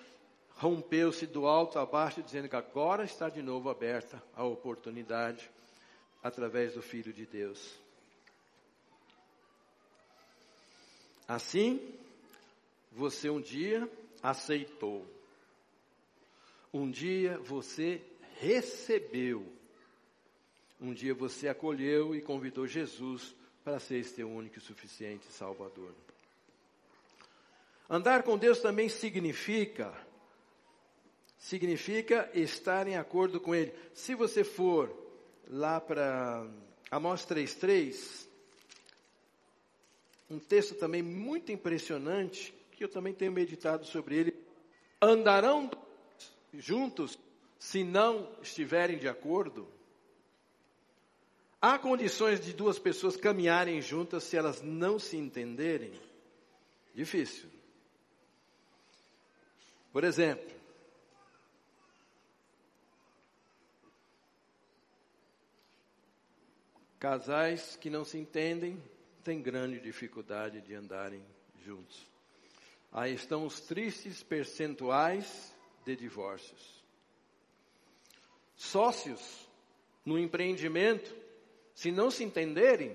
[0.56, 5.50] rompeu-se do alto a baixo, dizendo que agora está de novo aberta a oportunidade
[6.22, 7.81] através do Filho de Deus.
[11.34, 11.80] Assim,
[12.90, 13.90] você um dia
[14.22, 15.06] aceitou.
[16.70, 18.02] Um dia você
[18.38, 19.50] recebeu.
[20.78, 25.94] Um dia você acolheu e convidou Jesus para ser este único e suficiente Salvador.
[27.88, 29.90] Andar com Deus também significa
[31.38, 33.72] significa estar em acordo com Ele.
[33.94, 34.94] Se você for
[35.48, 36.46] lá para
[36.90, 38.30] Amós 3,3,
[40.32, 44.34] um texto também muito impressionante, que eu também tenho meditado sobre ele.
[45.00, 45.70] Andarão
[46.54, 47.18] juntos
[47.58, 49.68] se não estiverem de acordo?
[51.60, 55.92] Há condições de duas pessoas caminharem juntas se elas não se entenderem?
[56.94, 57.48] Difícil.
[59.92, 60.50] Por exemplo,
[66.98, 68.82] casais que não se entendem
[69.22, 71.24] têm grande dificuldade de andarem
[71.64, 72.06] juntos.
[72.90, 75.54] Aí estão os tristes percentuais
[75.84, 76.84] de divórcios.
[78.54, 79.48] Sócios
[80.04, 81.22] no empreendimento
[81.74, 82.94] se não se entenderem,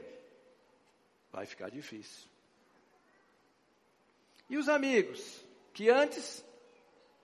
[1.31, 2.29] vai ficar difícil.
[4.49, 6.45] E os amigos, que antes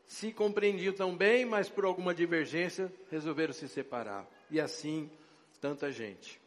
[0.06, 4.28] se compreendiam tão bem, mas por alguma divergência resolveram se separar.
[4.52, 5.10] E assim,
[5.62, 6.40] tanta gente.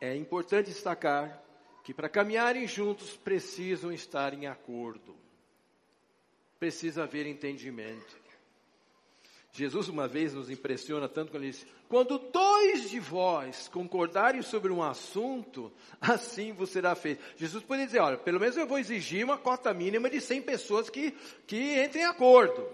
[0.00, 1.42] É importante destacar
[1.82, 5.16] que para caminharem juntos precisam estar em acordo.
[6.58, 8.22] Precisa haver entendimento.
[9.54, 14.72] Jesus uma vez nos impressiona tanto quando ele diz: quando dois de vós concordarem sobre
[14.72, 17.22] um assunto, assim vos será feito.
[17.36, 20.88] Jesus poderia dizer: olha, pelo menos eu vou exigir uma cota mínima de 100 pessoas
[20.88, 21.10] que,
[21.46, 22.66] que entrem em acordo.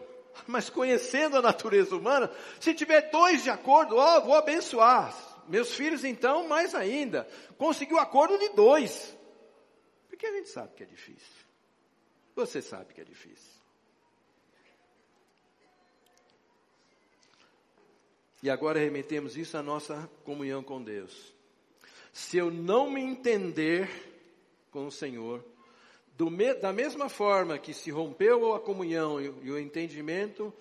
[0.46, 5.27] Mas conhecendo a natureza humana, se tiver dois de acordo, ó, vou abençoar.
[5.48, 7.28] Meus filhos, então, mais ainda.
[7.56, 9.16] Conseguiu acordo de dois.
[10.08, 11.46] Porque a gente sabe que é difícil.
[12.34, 13.58] Você sabe que é difícil.
[18.42, 21.34] E agora remetemos isso à nossa comunhão com Deus.
[22.12, 23.88] Se eu não me entender
[24.70, 25.44] com o Senhor,
[26.20, 30.52] me, da mesma forma que se rompeu a comunhão e, e o entendimento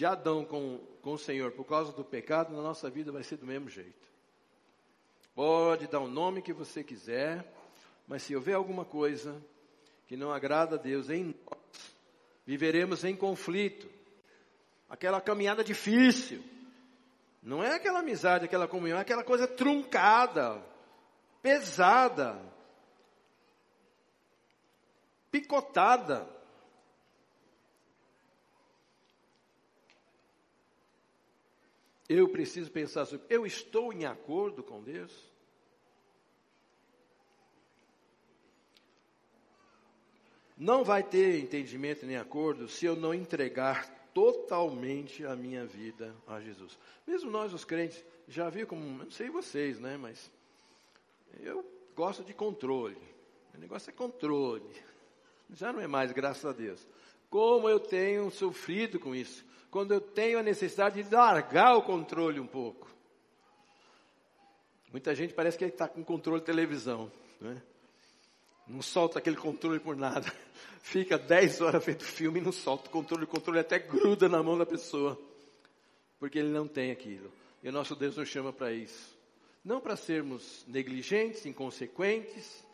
[0.00, 3.36] de Adão com, com o Senhor por causa do pecado, na nossa vida vai ser
[3.36, 4.08] do mesmo jeito.
[5.34, 7.44] Pode dar o nome que você quiser,
[8.08, 9.38] mas se houver alguma coisa
[10.08, 11.94] que não agrada a Deus em nós,
[12.46, 13.90] viveremos em conflito.
[14.88, 16.42] Aquela caminhada difícil
[17.42, 20.64] não é aquela amizade, aquela comunhão, é aquela coisa truncada,
[21.42, 22.40] pesada,
[25.30, 26.26] picotada.
[32.12, 35.12] Eu preciso pensar sobre, eu estou em acordo com Deus?
[40.58, 46.40] Não vai ter entendimento nem acordo se eu não entregar totalmente a minha vida a
[46.40, 46.76] Jesus.
[47.06, 50.32] Mesmo nós, os crentes, já vi como, não sei vocês, né, mas
[51.38, 52.98] eu gosto de controle.
[53.54, 54.68] O negócio é controle.
[55.54, 56.86] Já não é mais, graças a Deus.
[57.28, 59.44] Como eu tenho sofrido com isso.
[59.70, 62.88] Quando eu tenho a necessidade de largar o controle um pouco.
[64.90, 67.10] Muita gente parece que está com controle de televisão.
[67.40, 67.62] Né?
[68.66, 70.32] Não solta aquele controle por nada.
[70.82, 73.24] Fica 10 horas vendo filme e não solta o controle.
[73.24, 75.18] O controle até gruda na mão da pessoa.
[76.18, 77.30] Porque ele não tem aquilo.
[77.62, 79.16] E o nosso Deus nos chama para isso.
[79.64, 82.64] Não para sermos negligentes, inconsequentes,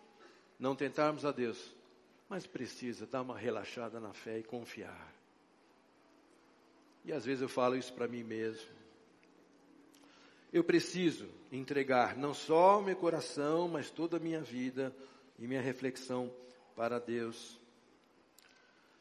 [0.59, 1.75] não tentarmos a Deus,
[2.29, 5.16] mas precisa dar uma relaxada na fé e confiar.
[7.07, 8.67] E às vezes eu falo isso para mim mesmo.
[10.53, 14.93] Eu preciso entregar não só o meu coração, mas toda a minha vida
[15.39, 16.33] e minha reflexão
[16.75, 17.61] para Deus.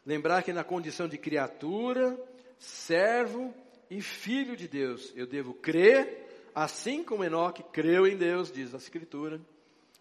[0.05, 2.15] Lembrar que na condição de criatura,
[2.59, 3.51] servo
[3.89, 8.77] e filho de Deus, eu devo crer, assim como Enoque creu em Deus, diz a
[8.77, 9.41] Escritura.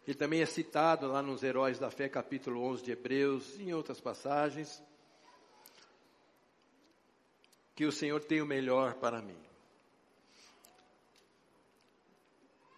[0.07, 3.73] Ele também é citado lá nos Heróis da Fé, capítulo 11 de Hebreus, e em
[3.73, 4.83] outras passagens.
[7.75, 9.39] Que o Senhor tem o melhor para mim.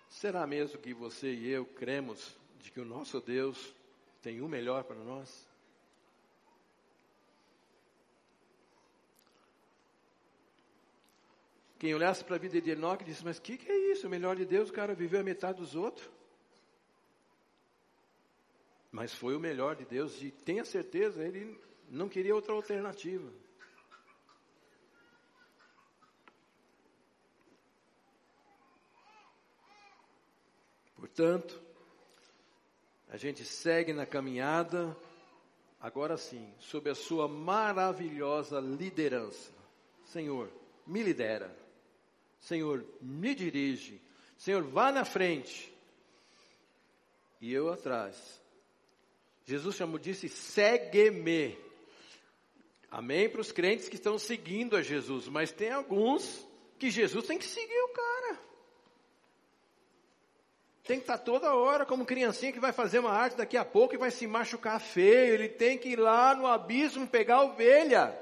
[0.08, 3.74] Será mesmo que você e eu cremos de que o nosso Deus
[4.22, 5.46] tem o melhor para nós?
[11.78, 14.06] Quem olhasse para a vida de Enoque disse, mas o que, que é isso?
[14.06, 16.08] O melhor de Deus, o cara viveu a metade dos outros.
[18.90, 23.30] Mas foi o melhor de Deus e tenha certeza, ele não queria outra alternativa.
[31.16, 31.58] Portanto,
[33.08, 34.94] a gente segue na caminhada,
[35.80, 39.50] agora sim, sob a sua maravilhosa liderança.
[40.04, 40.52] Senhor,
[40.86, 41.56] me lidera.
[42.38, 43.98] Senhor, me dirige.
[44.36, 45.72] Senhor, vá na frente.
[47.40, 48.38] E eu atrás.
[49.46, 51.58] Jesus chamou, disse, segue-me.
[52.90, 56.46] Amém para os crentes que estão seguindo a Jesus, mas tem alguns
[56.78, 58.46] que Jesus tem que seguir o cara.
[60.86, 63.94] Tem que estar toda hora como criancinha que vai fazer uma arte daqui a pouco
[63.94, 65.34] e vai se machucar feio.
[65.34, 68.16] Ele tem que ir lá no abismo pegar a ovelha.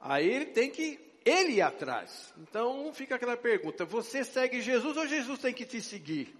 [0.00, 2.34] Aí ele tem que ele ir atrás.
[2.38, 6.34] Então fica aquela pergunta: você segue Jesus ou Jesus tem que te seguir?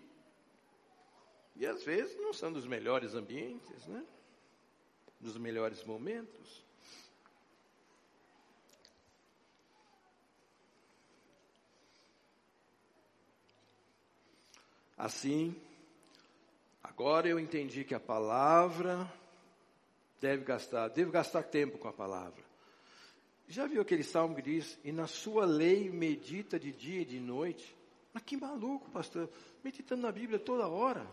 [1.54, 4.04] E às vezes não são dos melhores ambientes, né?
[5.20, 6.64] Dos melhores momentos.
[14.98, 15.54] Assim,
[16.82, 19.08] agora eu entendi que a palavra
[20.20, 22.42] deve gastar, devo gastar tempo com a palavra.
[23.46, 27.20] Já viu aquele salmo que diz, e na sua lei medita de dia e de
[27.20, 27.76] noite?
[28.12, 29.30] Mas que maluco, pastor,
[29.62, 31.08] meditando na Bíblia toda hora.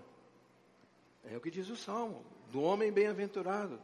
[1.23, 3.79] É o que diz o salmo, do homem bem-aventurado.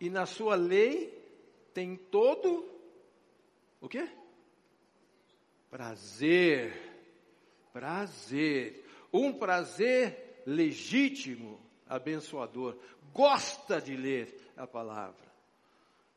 [0.00, 1.22] E na sua lei
[1.74, 2.66] tem todo
[3.78, 4.08] o quê?
[5.70, 6.93] Prazer
[7.74, 12.76] prazer, um prazer legítimo, abençoador.
[13.12, 15.24] Gosta de ler a palavra.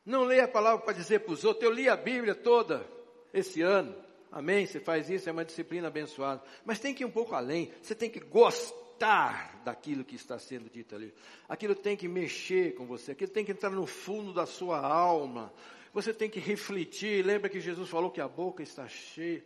[0.05, 2.87] Não lê a palavra para dizer para os outros, eu li a Bíblia toda
[3.33, 3.95] esse ano.
[4.31, 4.67] Amém?
[4.67, 6.43] Você faz isso, é uma disciplina abençoada.
[6.63, 7.71] Mas tem que ir um pouco além.
[7.81, 11.11] Você tem que gostar daquilo que está sendo dito ali.
[11.49, 13.13] Aquilo tem que mexer com você.
[13.13, 15.51] Aquilo tem que entrar no fundo da sua alma.
[15.91, 17.25] Você tem que refletir.
[17.25, 19.43] Lembra que Jesus falou que a boca está cheia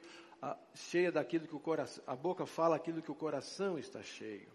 [0.73, 4.49] cheia daquilo que o coração, a boca fala aquilo que o coração está cheio.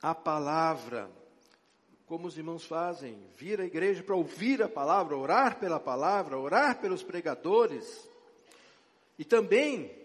[0.00, 1.08] A palavra,
[2.06, 6.80] como os irmãos fazem, vir à igreja para ouvir a palavra, orar pela palavra, orar
[6.80, 8.08] pelos pregadores.
[9.16, 9.96] E também,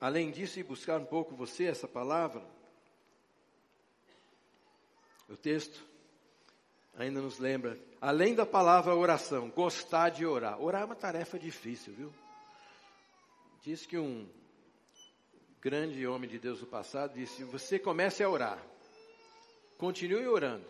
[0.00, 2.42] além disso, ir buscar um pouco você essa palavra.
[5.28, 5.84] O texto
[6.96, 10.62] ainda nos lembra, além da palavra oração, gostar de orar.
[10.62, 12.12] Orar é uma tarefa difícil, viu?
[13.66, 14.28] Diz que um
[15.60, 18.64] grande homem de Deus do passado disse: Você comece a orar,
[19.76, 20.64] continue orando,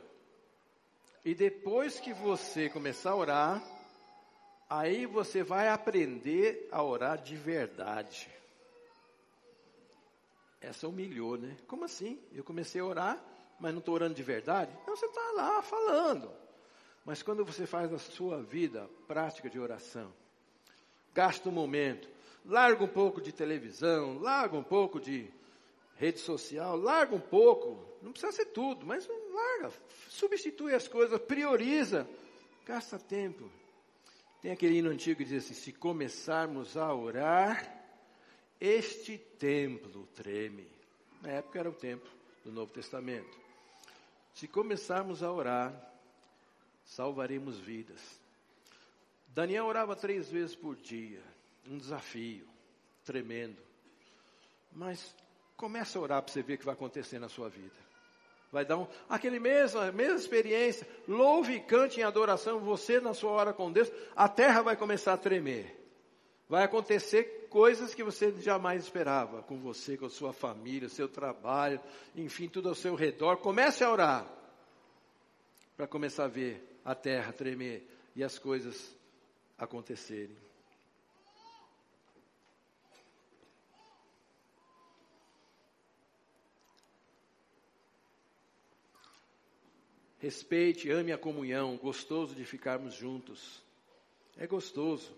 [1.23, 3.63] e depois que você começar a orar,
[4.67, 8.31] aí você vai aprender a orar de verdade.
[10.59, 11.55] Essa humilhou, né?
[11.67, 12.19] Como assim?
[12.33, 13.23] Eu comecei a orar,
[13.61, 14.73] mas não estou orando de verdade?
[14.87, 16.33] Não, você está lá falando.
[17.05, 20.11] Mas quando você faz a sua vida prática de oração,
[21.13, 22.16] gasta um momento,
[22.47, 25.29] larga um pouco de televisão, larga um pouco de
[25.97, 29.73] rede social, larga um pouco, não precisa ser tudo, mas larga,
[30.09, 32.09] substitui as coisas, prioriza,
[32.65, 33.51] gasta tempo.
[34.41, 37.85] Tem aquele hino antigo que diz assim: se começarmos a orar,
[38.61, 40.69] este templo treme.
[41.23, 42.11] Na época era o templo
[42.45, 43.37] do Novo Testamento.
[44.35, 45.75] Se começarmos a orar,
[46.85, 48.21] salvaremos vidas.
[49.29, 51.23] Daniel orava três vezes por dia
[51.71, 52.47] um desafio
[53.05, 53.57] tremendo.
[54.73, 55.15] Mas
[55.57, 57.87] comece a orar para você ver o que vai acontecer na sua vida.
[58.53, 60.87] Vai dar um, aquele mesmo, mesma experiência.
[61.09, 65.15] Louve e cante em adoração, você na sua hora com Deus, a terra vai começar
[65.15, 65.75] a tremer.
[66.49, 71.81] Vai acontecer coisas que você jamais esperava com você, com a sua família, seu trabalho,
[72.15, 73.39] enfim, tudo ao seu redor.
[73.39, 74.27] Comece a orar
[75.77, 78.95] para começar a ver a terra tremer e as coisas
[79.59, 80.46] acontecerem.
[90.27, 93.63] Respeite, ame a comunhão, gostoso de ficarmos juntos.
[94.37, 95.15] É gostoso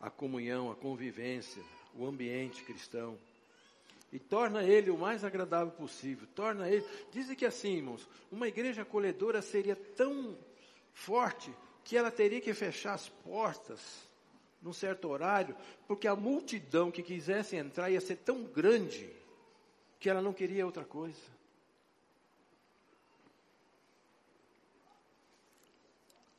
[0.00, 1.62] a comunhão, a convivência,
[1.94, 3.16] o ambiente cristão.
[4.12, 6.26] E torna ele o mais agradável possível.
[6.34, 6.84] Torna ele.
[7.12, 10.36] Dizem que assim, irmãos, uma igreja acolhedora seria tão
[10.92, 11.54] forte
[11.84, 13.80] que ela teria que fechar as portas
[14.60, 15.54] num certo horário,
[15.86, 19.08] porque a multidão que quisesse entrar ia ser tão grande
[20.00, 21.39] que ela não queria outra coisa.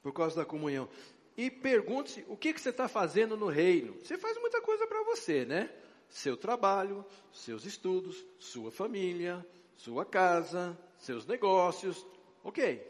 [0.02, 0.90] Por causa da comunhão.
[1.38, 3.96] E pergunte-se, o que, que você está fazendo no reino?
[4.04, 5.72] Você faz muita coisa para você, né?
[6.10, 9.46] Seu trabalho, seus estudos, sua família,
[9.78, 12.06] sua casa, seus negócios,
[12.44, 12.86] ok.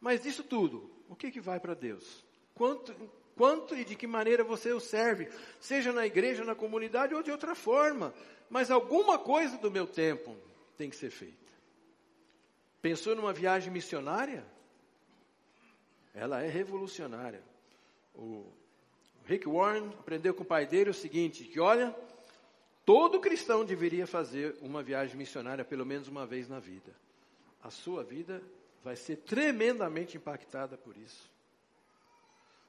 [0.00, 2.24] Mas isso tudo, o que, que vai para Deus?
[2.54, 2.94] Quanto,
[3.34, 7.30] quanto e de que maneira você o serve, seja na igreja, na comunidade ou de
[7.30, 8.14] outra forma.
[8.50, 10.36] Mas alguma coisa do meu tempo
[10.76, 11.36] tem que ser feita.
[12.80, 14.44] Pensou numa viagem missionária?
[16.18, 17.40] Ela é revolucionária.
[18.12, 18.52] O
[19.24, 21.94] Rick Warren aprendeu com o pai dele o seguinte: que olha,
[22.84, 26.92] todo cristão deveria fazer uma viagem missionária pelo menos uma vez na vida.
[27.62, 28.42] A sua vida
[28.82, 31.30] vai ser tremendamente impactada por isso.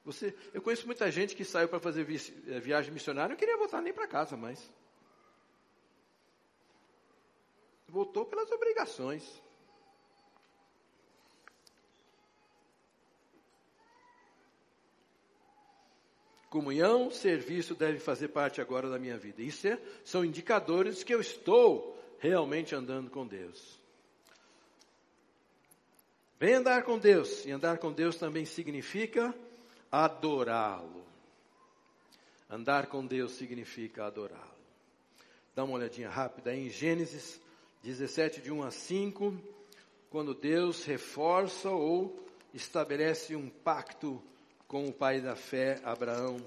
[0.05, 3.57] Você, eu conheço muita gente que saiu para fazer vi, eh, viagem missionária, não queria
[3.57, 4.71] voltar nem para casa mais.
[7.87, 9.41] Voltou pelas obrigações.
[16.49, 19.41] Comunhão, serviço deve fazer parte agora da minha vida.
[19.41, 23.79] Isso é, são indicadores que eu estou realmente andando com Deus.
[26.39, 27.45] Vem andar com Deus.
[27.45, 29.33] E andar com Deus também significa
[29.91, 31.05] adorá-lo.
[32.49, 34.59] Andar com Deus significa adorá-lo.
[35.53, 37.39] Dá uma olhadinha rápida em Gênesis
[37.83, 39.37] 17, de 1 a 5,
[40.09, 44.21] quando Deus reforça ou estabelece um pacto
[44.69, 46.39] com o pai da fé, Abraão.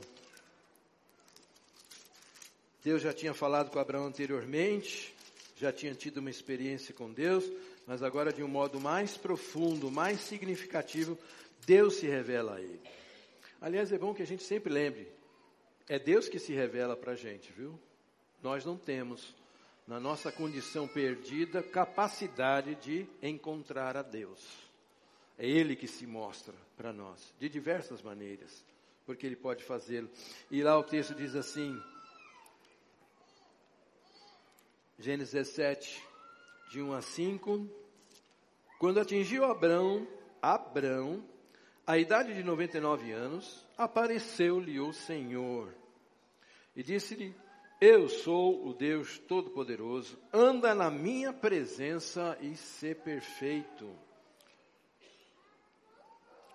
[2.85, 5.13] Deus já tinha falado com Abraão anteriormente,
[5.57, 7.45] já tinha tido uma experiência com Deus,
[7.85, 11.19] mas agora de um modo mais profundo, mais significativo,
[11.67, 12.81] Deus se revela a ele.
[13.61, 15.13] Aliás, é bom que a gente sempre lembre,
[15.89, 17.77] é Deus que se revela para a gente, viu?
[18.41, 19.35] Nós não temos,
[19.85, 24.41] na nossa condição perdida, capacidade de encontrar a Deus.
[25.37, 28.65] É Ele que se mostra para nós, de diversas maneiras,
[29.07, 30.11] porque Ele pode fazê-lo.
[30.51, 31.81] E lá o texto diz assim,
[34.99, 36.03] Gênesis 17,
[36.73, 37.69] de 1 a 5.
[38.81, 40.09] Quando atingiu Abrão,
[40.43, 41.25] Abrão,
[41.87, 45.73] a idade de 99 anos, apareceu-lhe o Senhor
[46.75, 47.33] e disse-lhe:
[47.81, 53.89] Eu sou o Deus Todo-Poderoso, anda na minha presença e ser perfeito.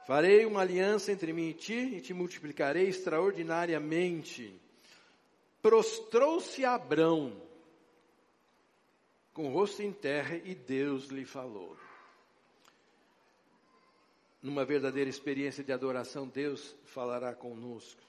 [0.07, 4.57] Farei uma aliança entre mim e ti e te multiplicarei extraordinariamente.
[5.61, 7.35] Prostrou-se Abrão
[9.33, 11.75] com o rosto em terra e Deus lhe falou.
[14.41, 17.99] Numa verdadeira experiência de adoração, Deus falará conosco.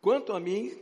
[0.00, 0.80] Quanto a mim,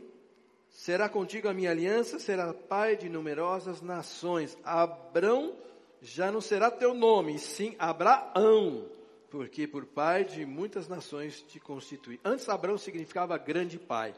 [0.69, 4.55] será contigo a minha aliança, será pai de numerosas nações.
[4.63, 5.57] Abrão
[6.03, 8.98] já não será teu nome, sim Abraão
[9.29, 12.19] porque por pai de muitas nações te constituí.
[12.23, 14.15] Antes Abraão significava grande pai.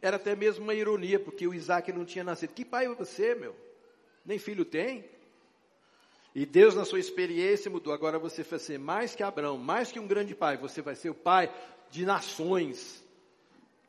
[0.00, 2.52] Era até mesmo uma ironia, porque o Isaac não tinha nascido.
[2.54, 3.54] Que pai é você, meu?
[4.24, 5.04] Nem filho tem?
[6.34, 7.92] E Deus, na sua experiência, mudou.
[7.92, 10.56] Agora você vai ser mais que Abraão, mais que um grande pai.
[10.56, 11.52] Você vai ser o pai
[11.90, 13.04] de nações.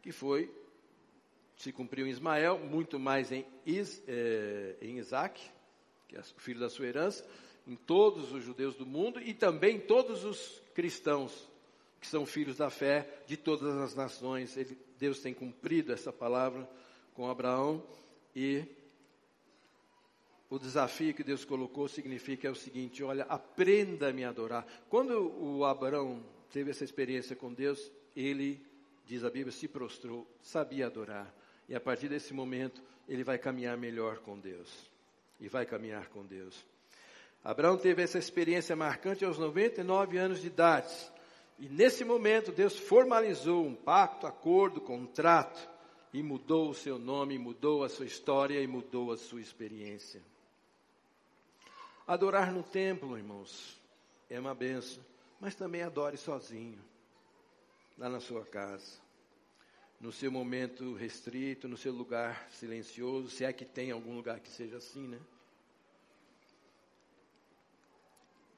[0.01, 0.53] Que foi,
[1.55, 5.41] se cumpriu em Ismael, muito mais em, Is, eh, em Isaac,
[6.09, 7.26] que é o filho da sua herança
[7.68, 11.49] em todos os judeus do mundo e também em todos os cristãos
[11.99, 14.57] que são filhos da fé de todas as nações.
[14.57, 16.70] Ele, Deus tem cumprido essa palavra
[17.14, 17.82] com Abraão
[18.36, 18.66] e
[20.49, 24.68] o desafio que Deus colocou significa é o seguinte: olha, aprenda a me adorar.
[24.89, 25.11] Quando
[25.41, 28.64] o Abraão teve essa experiência com Deus, ele,
[29.05, 31.34] diz a Bíblia, se prostrou, sabia adorar.
[31.68, 34.70] E a partir desse momento, ele vai caminhar melhor com Deus.
[35.39, 36.66] E vai caminhar com Deus.
[37.44, 40.94] Abraão teve essa experiência marcante aos 99 anos de idade.
[41.60, 45.70] E nesse momento Deus formalizou um pacto, acordo, contrato
[46.14, 50.22] e mudou o seu nome, mudou a sua história e mudou a sua experiência.
[52.08, 53.80] Adorar no templo, irmãos,
[54.30, 55.04] é uma benção,
[55.39, 56.80] mas também adore sozinho,
[57.98, 59.00] lá na sua casa,
[60.00, 64.50] no seu momento restrito, no seu lugar silencioso, se é que tem algum lugar que
[64.50, 65.20] seja assim, né?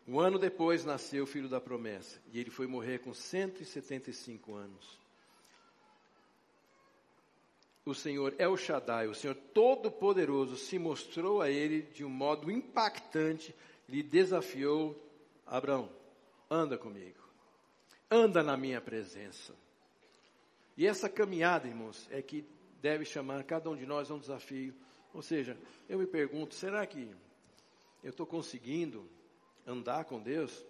[0.08, 5.00] Um ano depois nasceu o filho da promessa e ele foi morrer com 175 anos.
[7.84, 13.54] O Senhor El Shaddai, o Senhor Todo-Poderoso, se mostrou a ele de um modo impactante,
[13.88, 14.96] lhe desafiou:
[15.46, 15.90] Abraão,
[16.50, 17.24] anda comigo,
[18.10, 19.56] anda na minha presença.
[20.78, 22.46] E essa caminhada, irmãos, é que
[22.82, 24.74] deve chamar cada um de nós a um desafio.
[25.14, 27.10] Ou seja, eu me pergunto: será que
[28.04, 29.08] eu estou conseguindo
[29.66, 30.66] andar com Deus,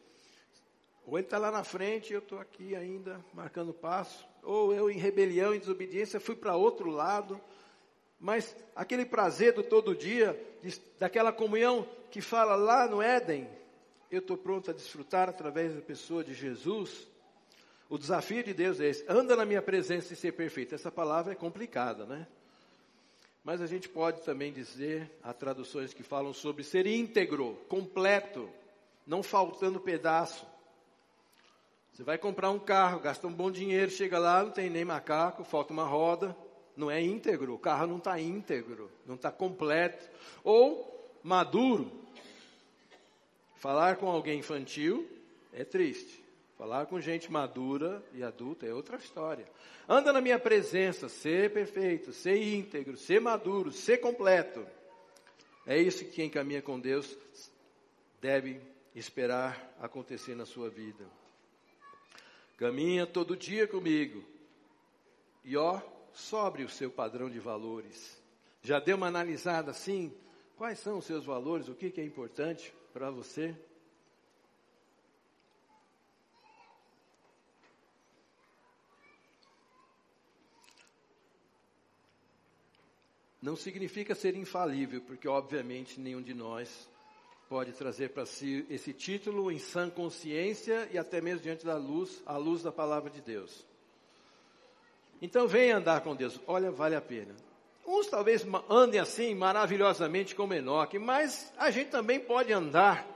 [1.05, 4.89] ou ele está lá na frente e eu estou aqui ainda marcando passo, ou eu
[4.89, 7.39] em rebelião e desobediência fui para outro lado,
[8.19, 10.39] mas aquele prazer do todo dia,
[10.97, 13.47] daquela comunhão que fala lá no Éden,
[14.09, 17.07] eu estou pronto a desfrutar através da pessoa de Jesus.
[17.89, 20.73] O desafio de Deus é esse: anda na minha presença e ser perfeito.
[20.73, 22.27] Essa palavra é complicada, né?
[23.43, 28.49] Mas a gente pode também dizer, há traduções que falam sobre ser íntegro, completo,
[29.05, 30.45] não faltando pedaço.
[31.93, 35.43] Você vai comprar um carro, gasta um bom dinheiro, chega lá, não tem nem macaco,
[35.43, 36.35] falta uma roda,
[36.75, 40.09] não é íntegro, o carro não está íntegro, não está completo.
[40.43, 41.91] Ou maduro.
[43.55, 45.09] Falar com alguém infantil
[45.53, 46.23] é triste.
[46.57, 49.45] Falar com gente madura e adulta é outra história.
[49.87, 54.65] Anda na minha presença, ser perfeito, ser íntegro, ser maduro, ser completo.
[55.65, 57.17] É isso que quem caminha com Deus
[58.21, 58.61] deve
[58.95, 61.05] esperar acontecer na sua vida.
[62.57, 64.23] Caminha todo dia comigo.
[65.43, 65.81] E ó,
[66.13, 68.21] sobre o seu padrão de valores.
[68.61, 70.15] Já deu uma analisada assim?
[70.55, 71.67] Quais são os seus valores?
[71.67, 73.53] O que, que é importante para você?
[83.41, 86.89] Não significa ser infalível, porque obviamente nenhum de nós
[87.49, 92.21] pode trazer para si esse título em sã consciência e até mesmo diante da luz,
[92.25, 93.65] à luz da palavra de Deus.
[95.21, 96.39] Então venha andar com Deus.
[96.47, 97.35] Olha, vale a pena.
[97.85, 103.15] Uns talvez andem assim maravilhosamente como Enoque, mas a gente também pode andar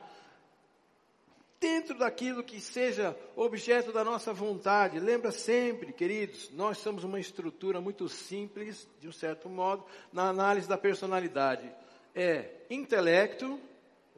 [1.59, 4.99] dentro daquilo que seja objeto da nossa vontade.
[4.99, 10.69] Lembra sempre, queridos, nós somos uma estrutura muito simples, de um certo modo, na análise
[10.69, 11.69] da personalidade.
[12.15, 13.59] É intelecto,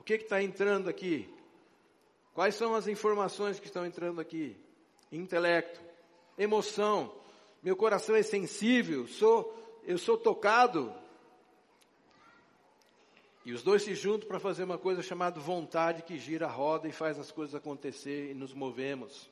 [0.02, 1.32] o que está entrando aqui?
[2.34, 4.58] Quais são as informações que estão entrando aqui?
[5.12, 5.80] Intelecto,
[6.36, 7.14] emoção,
[7.62, 10.92] meu coração é sensível, sou, eu sou tocado,
[13.46, 16.88] e os dois se juntam para fazer uma coisa chamada vontade, que gira a roda
[16.88, 19.30] e faz as coisas acontecer e nos movemos.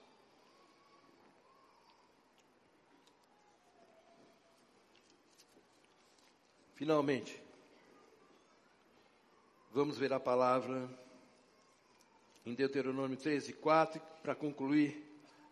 [6.76, 7.42] Finalmente,
[9.80, 10.90] vamos ver a palavra
[12.46, 15.02] em Deuteronômio 13, 4, para concluir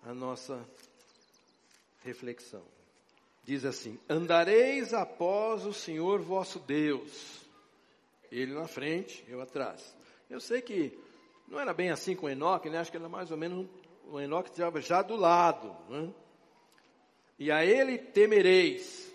[0.03, 0.67] a nossa
[2.03, 2.61] reflexão.
[3.45, 7.39] Diz assim: Andareis após o Senhor vosso Deus
[8.29, 9.95] ele na frente, eu atrás.
[10.29, 10.99] Eu sei que
[11.47, 12.79] não era bem assim com Enoque, né?
[12.79, 13.65] Acho que era mais ou menos
[14.11, 15.73] o Enoque estava já do lado.
[15.87, 16.13] Né?
[17.39, 19.06] E a ele temereis,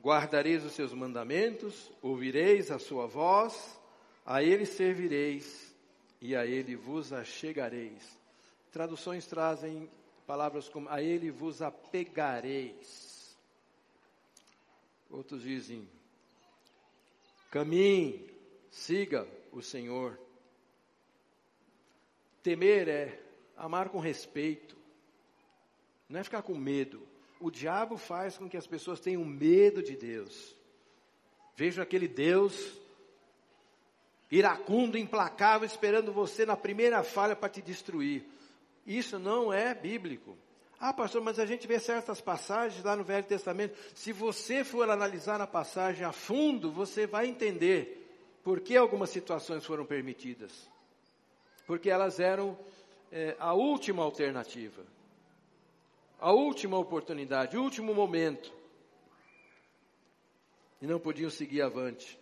[0.00, 3.78] guardareis os seus mandamentos, ouvireis a sua voz,
[4.24, 5.74] a ele servireis
[6.20, 8.18] e a ele vos achegareis.
[8.70, 9.90] Traduções trazem
[10.26, 13.36] palavras como a ele vos apegareis.
[15.10, 15.88] Outros dizem
[17.50, 18.30] Caminhe,
[18.70, 20.20] siga o Senhor.
[22.42, 23.22] Temer é
[23.56, 24.76] amar com respeito,
[26.08, 27.07] não é ficar com medo.
[27.40, 30.56] O diabo faz com que as pessoas tenham medo de Deus.
[31.56, 32.78] Veja aquele Deus
[34.30, 38.24] iracundo, implacável, esperando você na primeira falha para te destruir.
[38.86, 40.36] Isso não é bíblico.
[40.80, 43.76] Ah, pastor, mas a gente vê certas passagens lá no Velho Testamento.
[43.94, 48.06] Se você for analisar a passagem a fundo, você vai entender
[48.44, 50.52] por que algumas situações foram permitidas.
[51.66, 52.56] Porque elas eram
[53.10, 54.82] é, a última alternativa,
[56.18, 58.52] a última oportunidade, o último momento.
[60.82, 62.18] E não podiam seguir avante.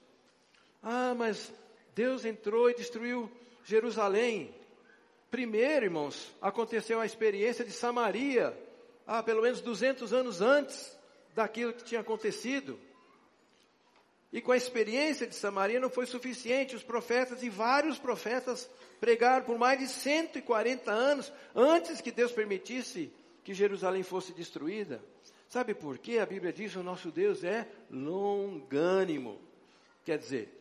[0.83, 1.53] Ah, mas
[1.95, 3.31] Deus entrou e destruiu
[3.65, 4.55] Jerusalém.
[5.31, 8.57] Primeiro, irmãos, aconteceu a experiência de Samaria,
[9.07, 10.97] há pelo menos 200 anos antes
[11.35, 12.79] daquilo que tinha acontecido.
[14.33, 18.69] E com a experiência de Samaria não foi suficiente, os profetas e vários profetas
[19.01, 23.13] pregaram por mais de 140 anos antes que Deus permitisse
[23.47, 25.01] que Jerusalém fosse destruída.
[25.49, 26.19] Sabe por quê?
[26.19, 29.41] A Bíblia diz que o nosso Deus é longânimo.
[30.05, 30.53] Quer dizer,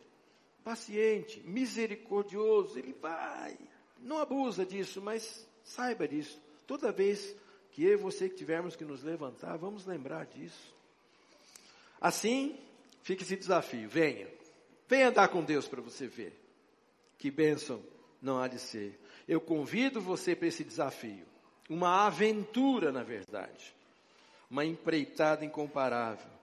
[0.62, 3.58] paciente, misericordioso, ele vai
[3.98, 6.40] não abusa disso, mas saiba disso.
[6.64, 7.34] Toda vez
[7.72, 10.72] que eu e você que tivermos que nos levantar, vamos lembrar disso.
[12.00, 12.56] Assim,
[13.02, 13.88] fica esse desafio.
[13.88, 14.28] Venha.
[14.88, 16.40] Venha andar com Deus para você ver.
[17.18, 17.82] Que bênção
[18.22, 18.96] não há de ser.
[19.26, 21.26] Eu convido você para esse desafio.
[21.68, 23.74] Uma aventura, na verdade.
[24.50, 26.36] Uma empreitada incomparável.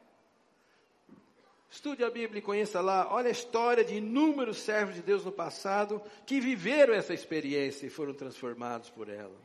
[1.72, 3.12] Estude a Bíblia e conheça lá.
[3.12, 7.90] Olha a história de inúmeros servos de Deus no passado que viveram essa experiência e
[7.90, 9.36] foram transformados por ela.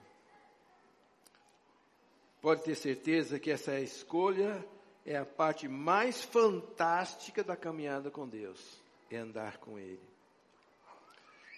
[2.42, 4.64] Pode ter certeza que essa escolha
[5.06, 8.78] é a parte mais fantástica da caminhada com Deus,
[9.10, 9.98] é andar com Ele.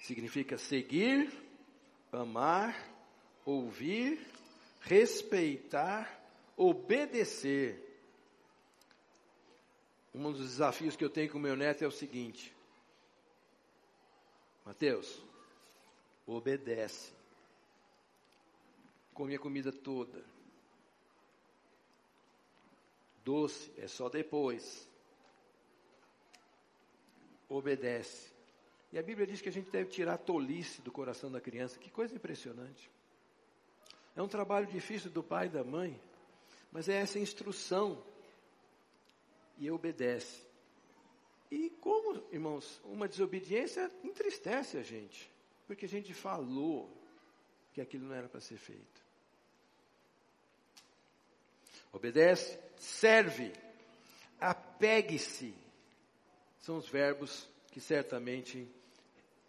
[0.02, 1.32] Significa seguir,
[2.12, 2.74] amar,
[3.50, 4.20] ouvir
[4.80, 6.22] respeitar,
[6.56, 7.86] obedecer.
[10.14, 12.54] Um dos desafios que eu tenho com meu neto é o seguinte:
[14.64, 15.22] Mateus,
[16.26, 17.12] obedece.
[19.14, 20.24] Come a comida toda.
[23.24, 24.88] Doce é só depois.
[27.48, 28.32] Obedece.
[28.92, 31.78] E a Bíblia diz que a gente deve tirar a tolice do coração da criança.
[31.78, 32.90] Que coisa impressionante.
[34.16, 36.00] É um trabalho difícil do pai e da mãe,
[36.72, 38.02] mas é essa instrução.
[39.58, 40.42] E obedece.
[41.50, 45.30] E como, irmãos, uma desobediência entristece a gente,
[45.66, 46.90] porque a gente falou
[47.72, 49.00] que aquilo não era para ser feito.
[51.92, 53.52] Obedece, serve,
[54.40, 55.54] apegue-se.
[56.60, 58.68] São os verbos que certamente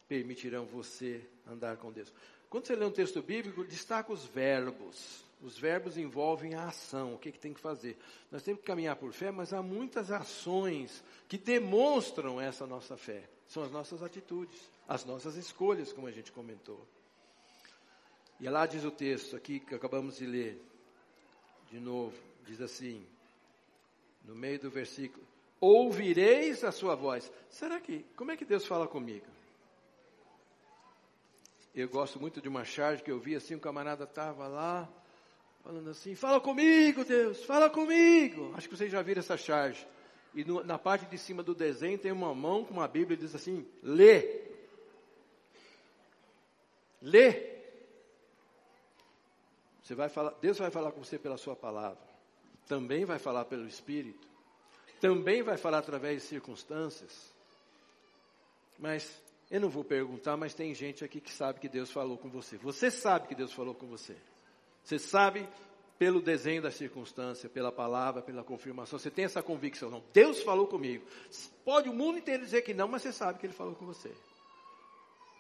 [0.08, 2.12] permitirão você andar com Deus.
[2.52, 5.24] Quando você lê um texto bíblico, destaca os verbos.
[5.42, 7.98] Os verbos envolvem a ação, o que, que tem que fazer.
[8.30, 13.24] Nós temos que caminhar por fé, mas há muitas ações que demonstram essa nossa fé.
[13.48, 16.86] São as nossas atitudes, as nossas escolhas, como a gente comentou.
[18.38, 20.62] E lá diz o texto aqui que acabamos de ler,
[21.72, 23.08] de novo, diz assim,
[24.26, 25.26] no meio do versículo:
[25.62, 27.32] Ouvireis a sua voz.
[27.50, 29.26] Será que, como é que Deus fala comigo?
[31.74, 34.90] Eu gosto muito de uma charge que eu vi assim, um camarada estava lá,
[35.64, 38.54] falando assim, fala comigo, Deus, fala comigo.
[38.56, 39.88] Acho que vocês já viram essa charge.
[40.34, 43.20] E no, na parte de cima do desenho tem uma mão com uma Bíblia e
[43.20, 44.42] diz assim, lê.
[47.02, 47.52] Lê.
[49.82, 52.12] Você vai falar, Deus vai falar com você pela sua palavra.
[52.68, 54.28] Também vai falar pelo Espírito.
[55.00, 57.32] Também vai falar através de circunstâncias.
[58.78, 59.22] Mas
[59.52, 62.56] eu não vou perguntar, mas tem gente aqui que sabe que Deus falou com você.
[62.60, 64.16] Você sabe que Deus falou com você.
[64.82, 65.46] Você sabe
[66.00, 68.98] pelo desenho da circunstância, pela palavra, pela confirmação.
[68.98, 70.02] Você tem essa convicção, não?
[70.14, 71.06] Deus falou comigo.
[71.66, 74.12] Pode o mundo inteiro dizer que não, mas você sabe que Ele falou com você.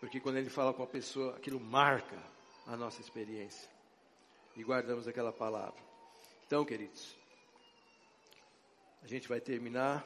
[0.01, 2.21] Porque quando Ele fala com a pessoa, aquilo marca
[2.67, 3.69] a nossa experiência.
[4.57, 5.81] E guardamos aquela palavra.
[6.45, 7.15] Então, queridos,
[9.01, 10.05] a gente vai terminar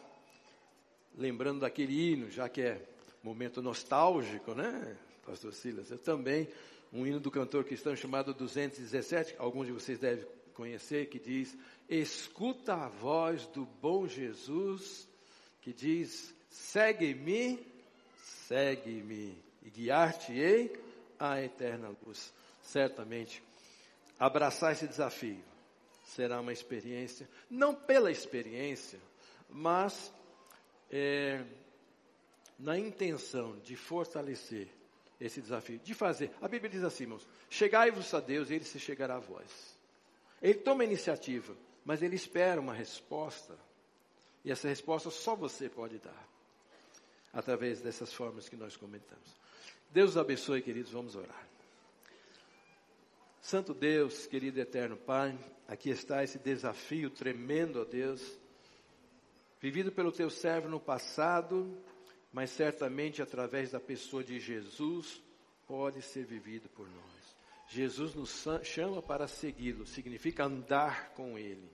[1.18, 2.95] lembrando daquele hino, já que é
[3.26, 4.96] momento nostálgico, né,
[5.26, 5.90] Pastor Silas?
[5.90, 6.48] Eu também
[6.94, 11.58] um hino do cantor cristão chamado 217, alguns de vocês devem conhecer, que diz:
[11.90, 15.10] Escuta a voz do bom Jesus,
[15.62, 17.60] que diz: Segue-me,
[18.48, 20.72] segue-me, e guiar-te-ei
[21.20, 22.32] à eterna luz.
[22.62, 23.42] Certamente,
[24.20, 25.44] abraçar esse desafio
[26.06, 29.00] será uma experiência, não pela experiência,
[29.50, 30.14] mas
[30.92, 31.44] é,
[32.58, 34.68] na intenção de fortalecer
[35.20, 36.32] esse desafio, de fazer.
[36.42, 39.76] A Bíblia diz assim, irmãos: chegai-vos a Deus e ele se chegará a vós.
[40.42, 43.58] Ele toma a iniciativa, mas ele espera uma resposta.
[44.44, 46.28] E essa resposta só você pode dar,
[47.34, 49.28] através dessas formas que nós comentamos.
[49.90, 51.48] Deus abençoe, queridos, vamos orar.
[53.42, 55.38] Santo Deus, querido eterno Pai,
[55.68, 58.22] aqui está esse desafio tremendo, ó Deus,
[59.62, 61.78] vivido pelo teu servo no passado,
[62.36, 65.22] mas certamente através da pessoa de Jesus
[65.66, 67.36] pode ser vivido por nós.
[67.70, 71.72] Jesus nos chama para segui-lo, significa andar com ele.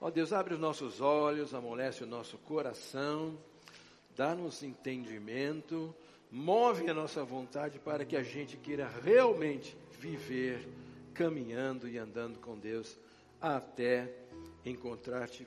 [0.00, 3.38] Ó Deus, abre os nossos olhos, amolece o nosso coração,
[4.16, 5.94] dá-nos entendimento,
[6.32, 10.66] move a nossa vontade para que a gente queira realmente viver
[11.12, 12.98] caminhando e andando com Deus
[13.38, 14.10] até
[14.64, 15.46] encontrar-te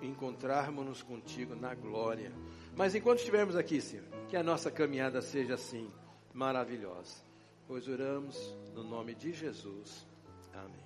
[0.00, 2.32] encontrarmos-nos contigo na glória.
[2.76, 5.90] Mas enquanto estivermos aqui, Senhor, que a nossa caminhada seja assim,
[6.32, 7.24] maravilhosa.
[7.66, 10.06] Pois oramos no nome de Jesus.
[10.52, 10.85] Amém.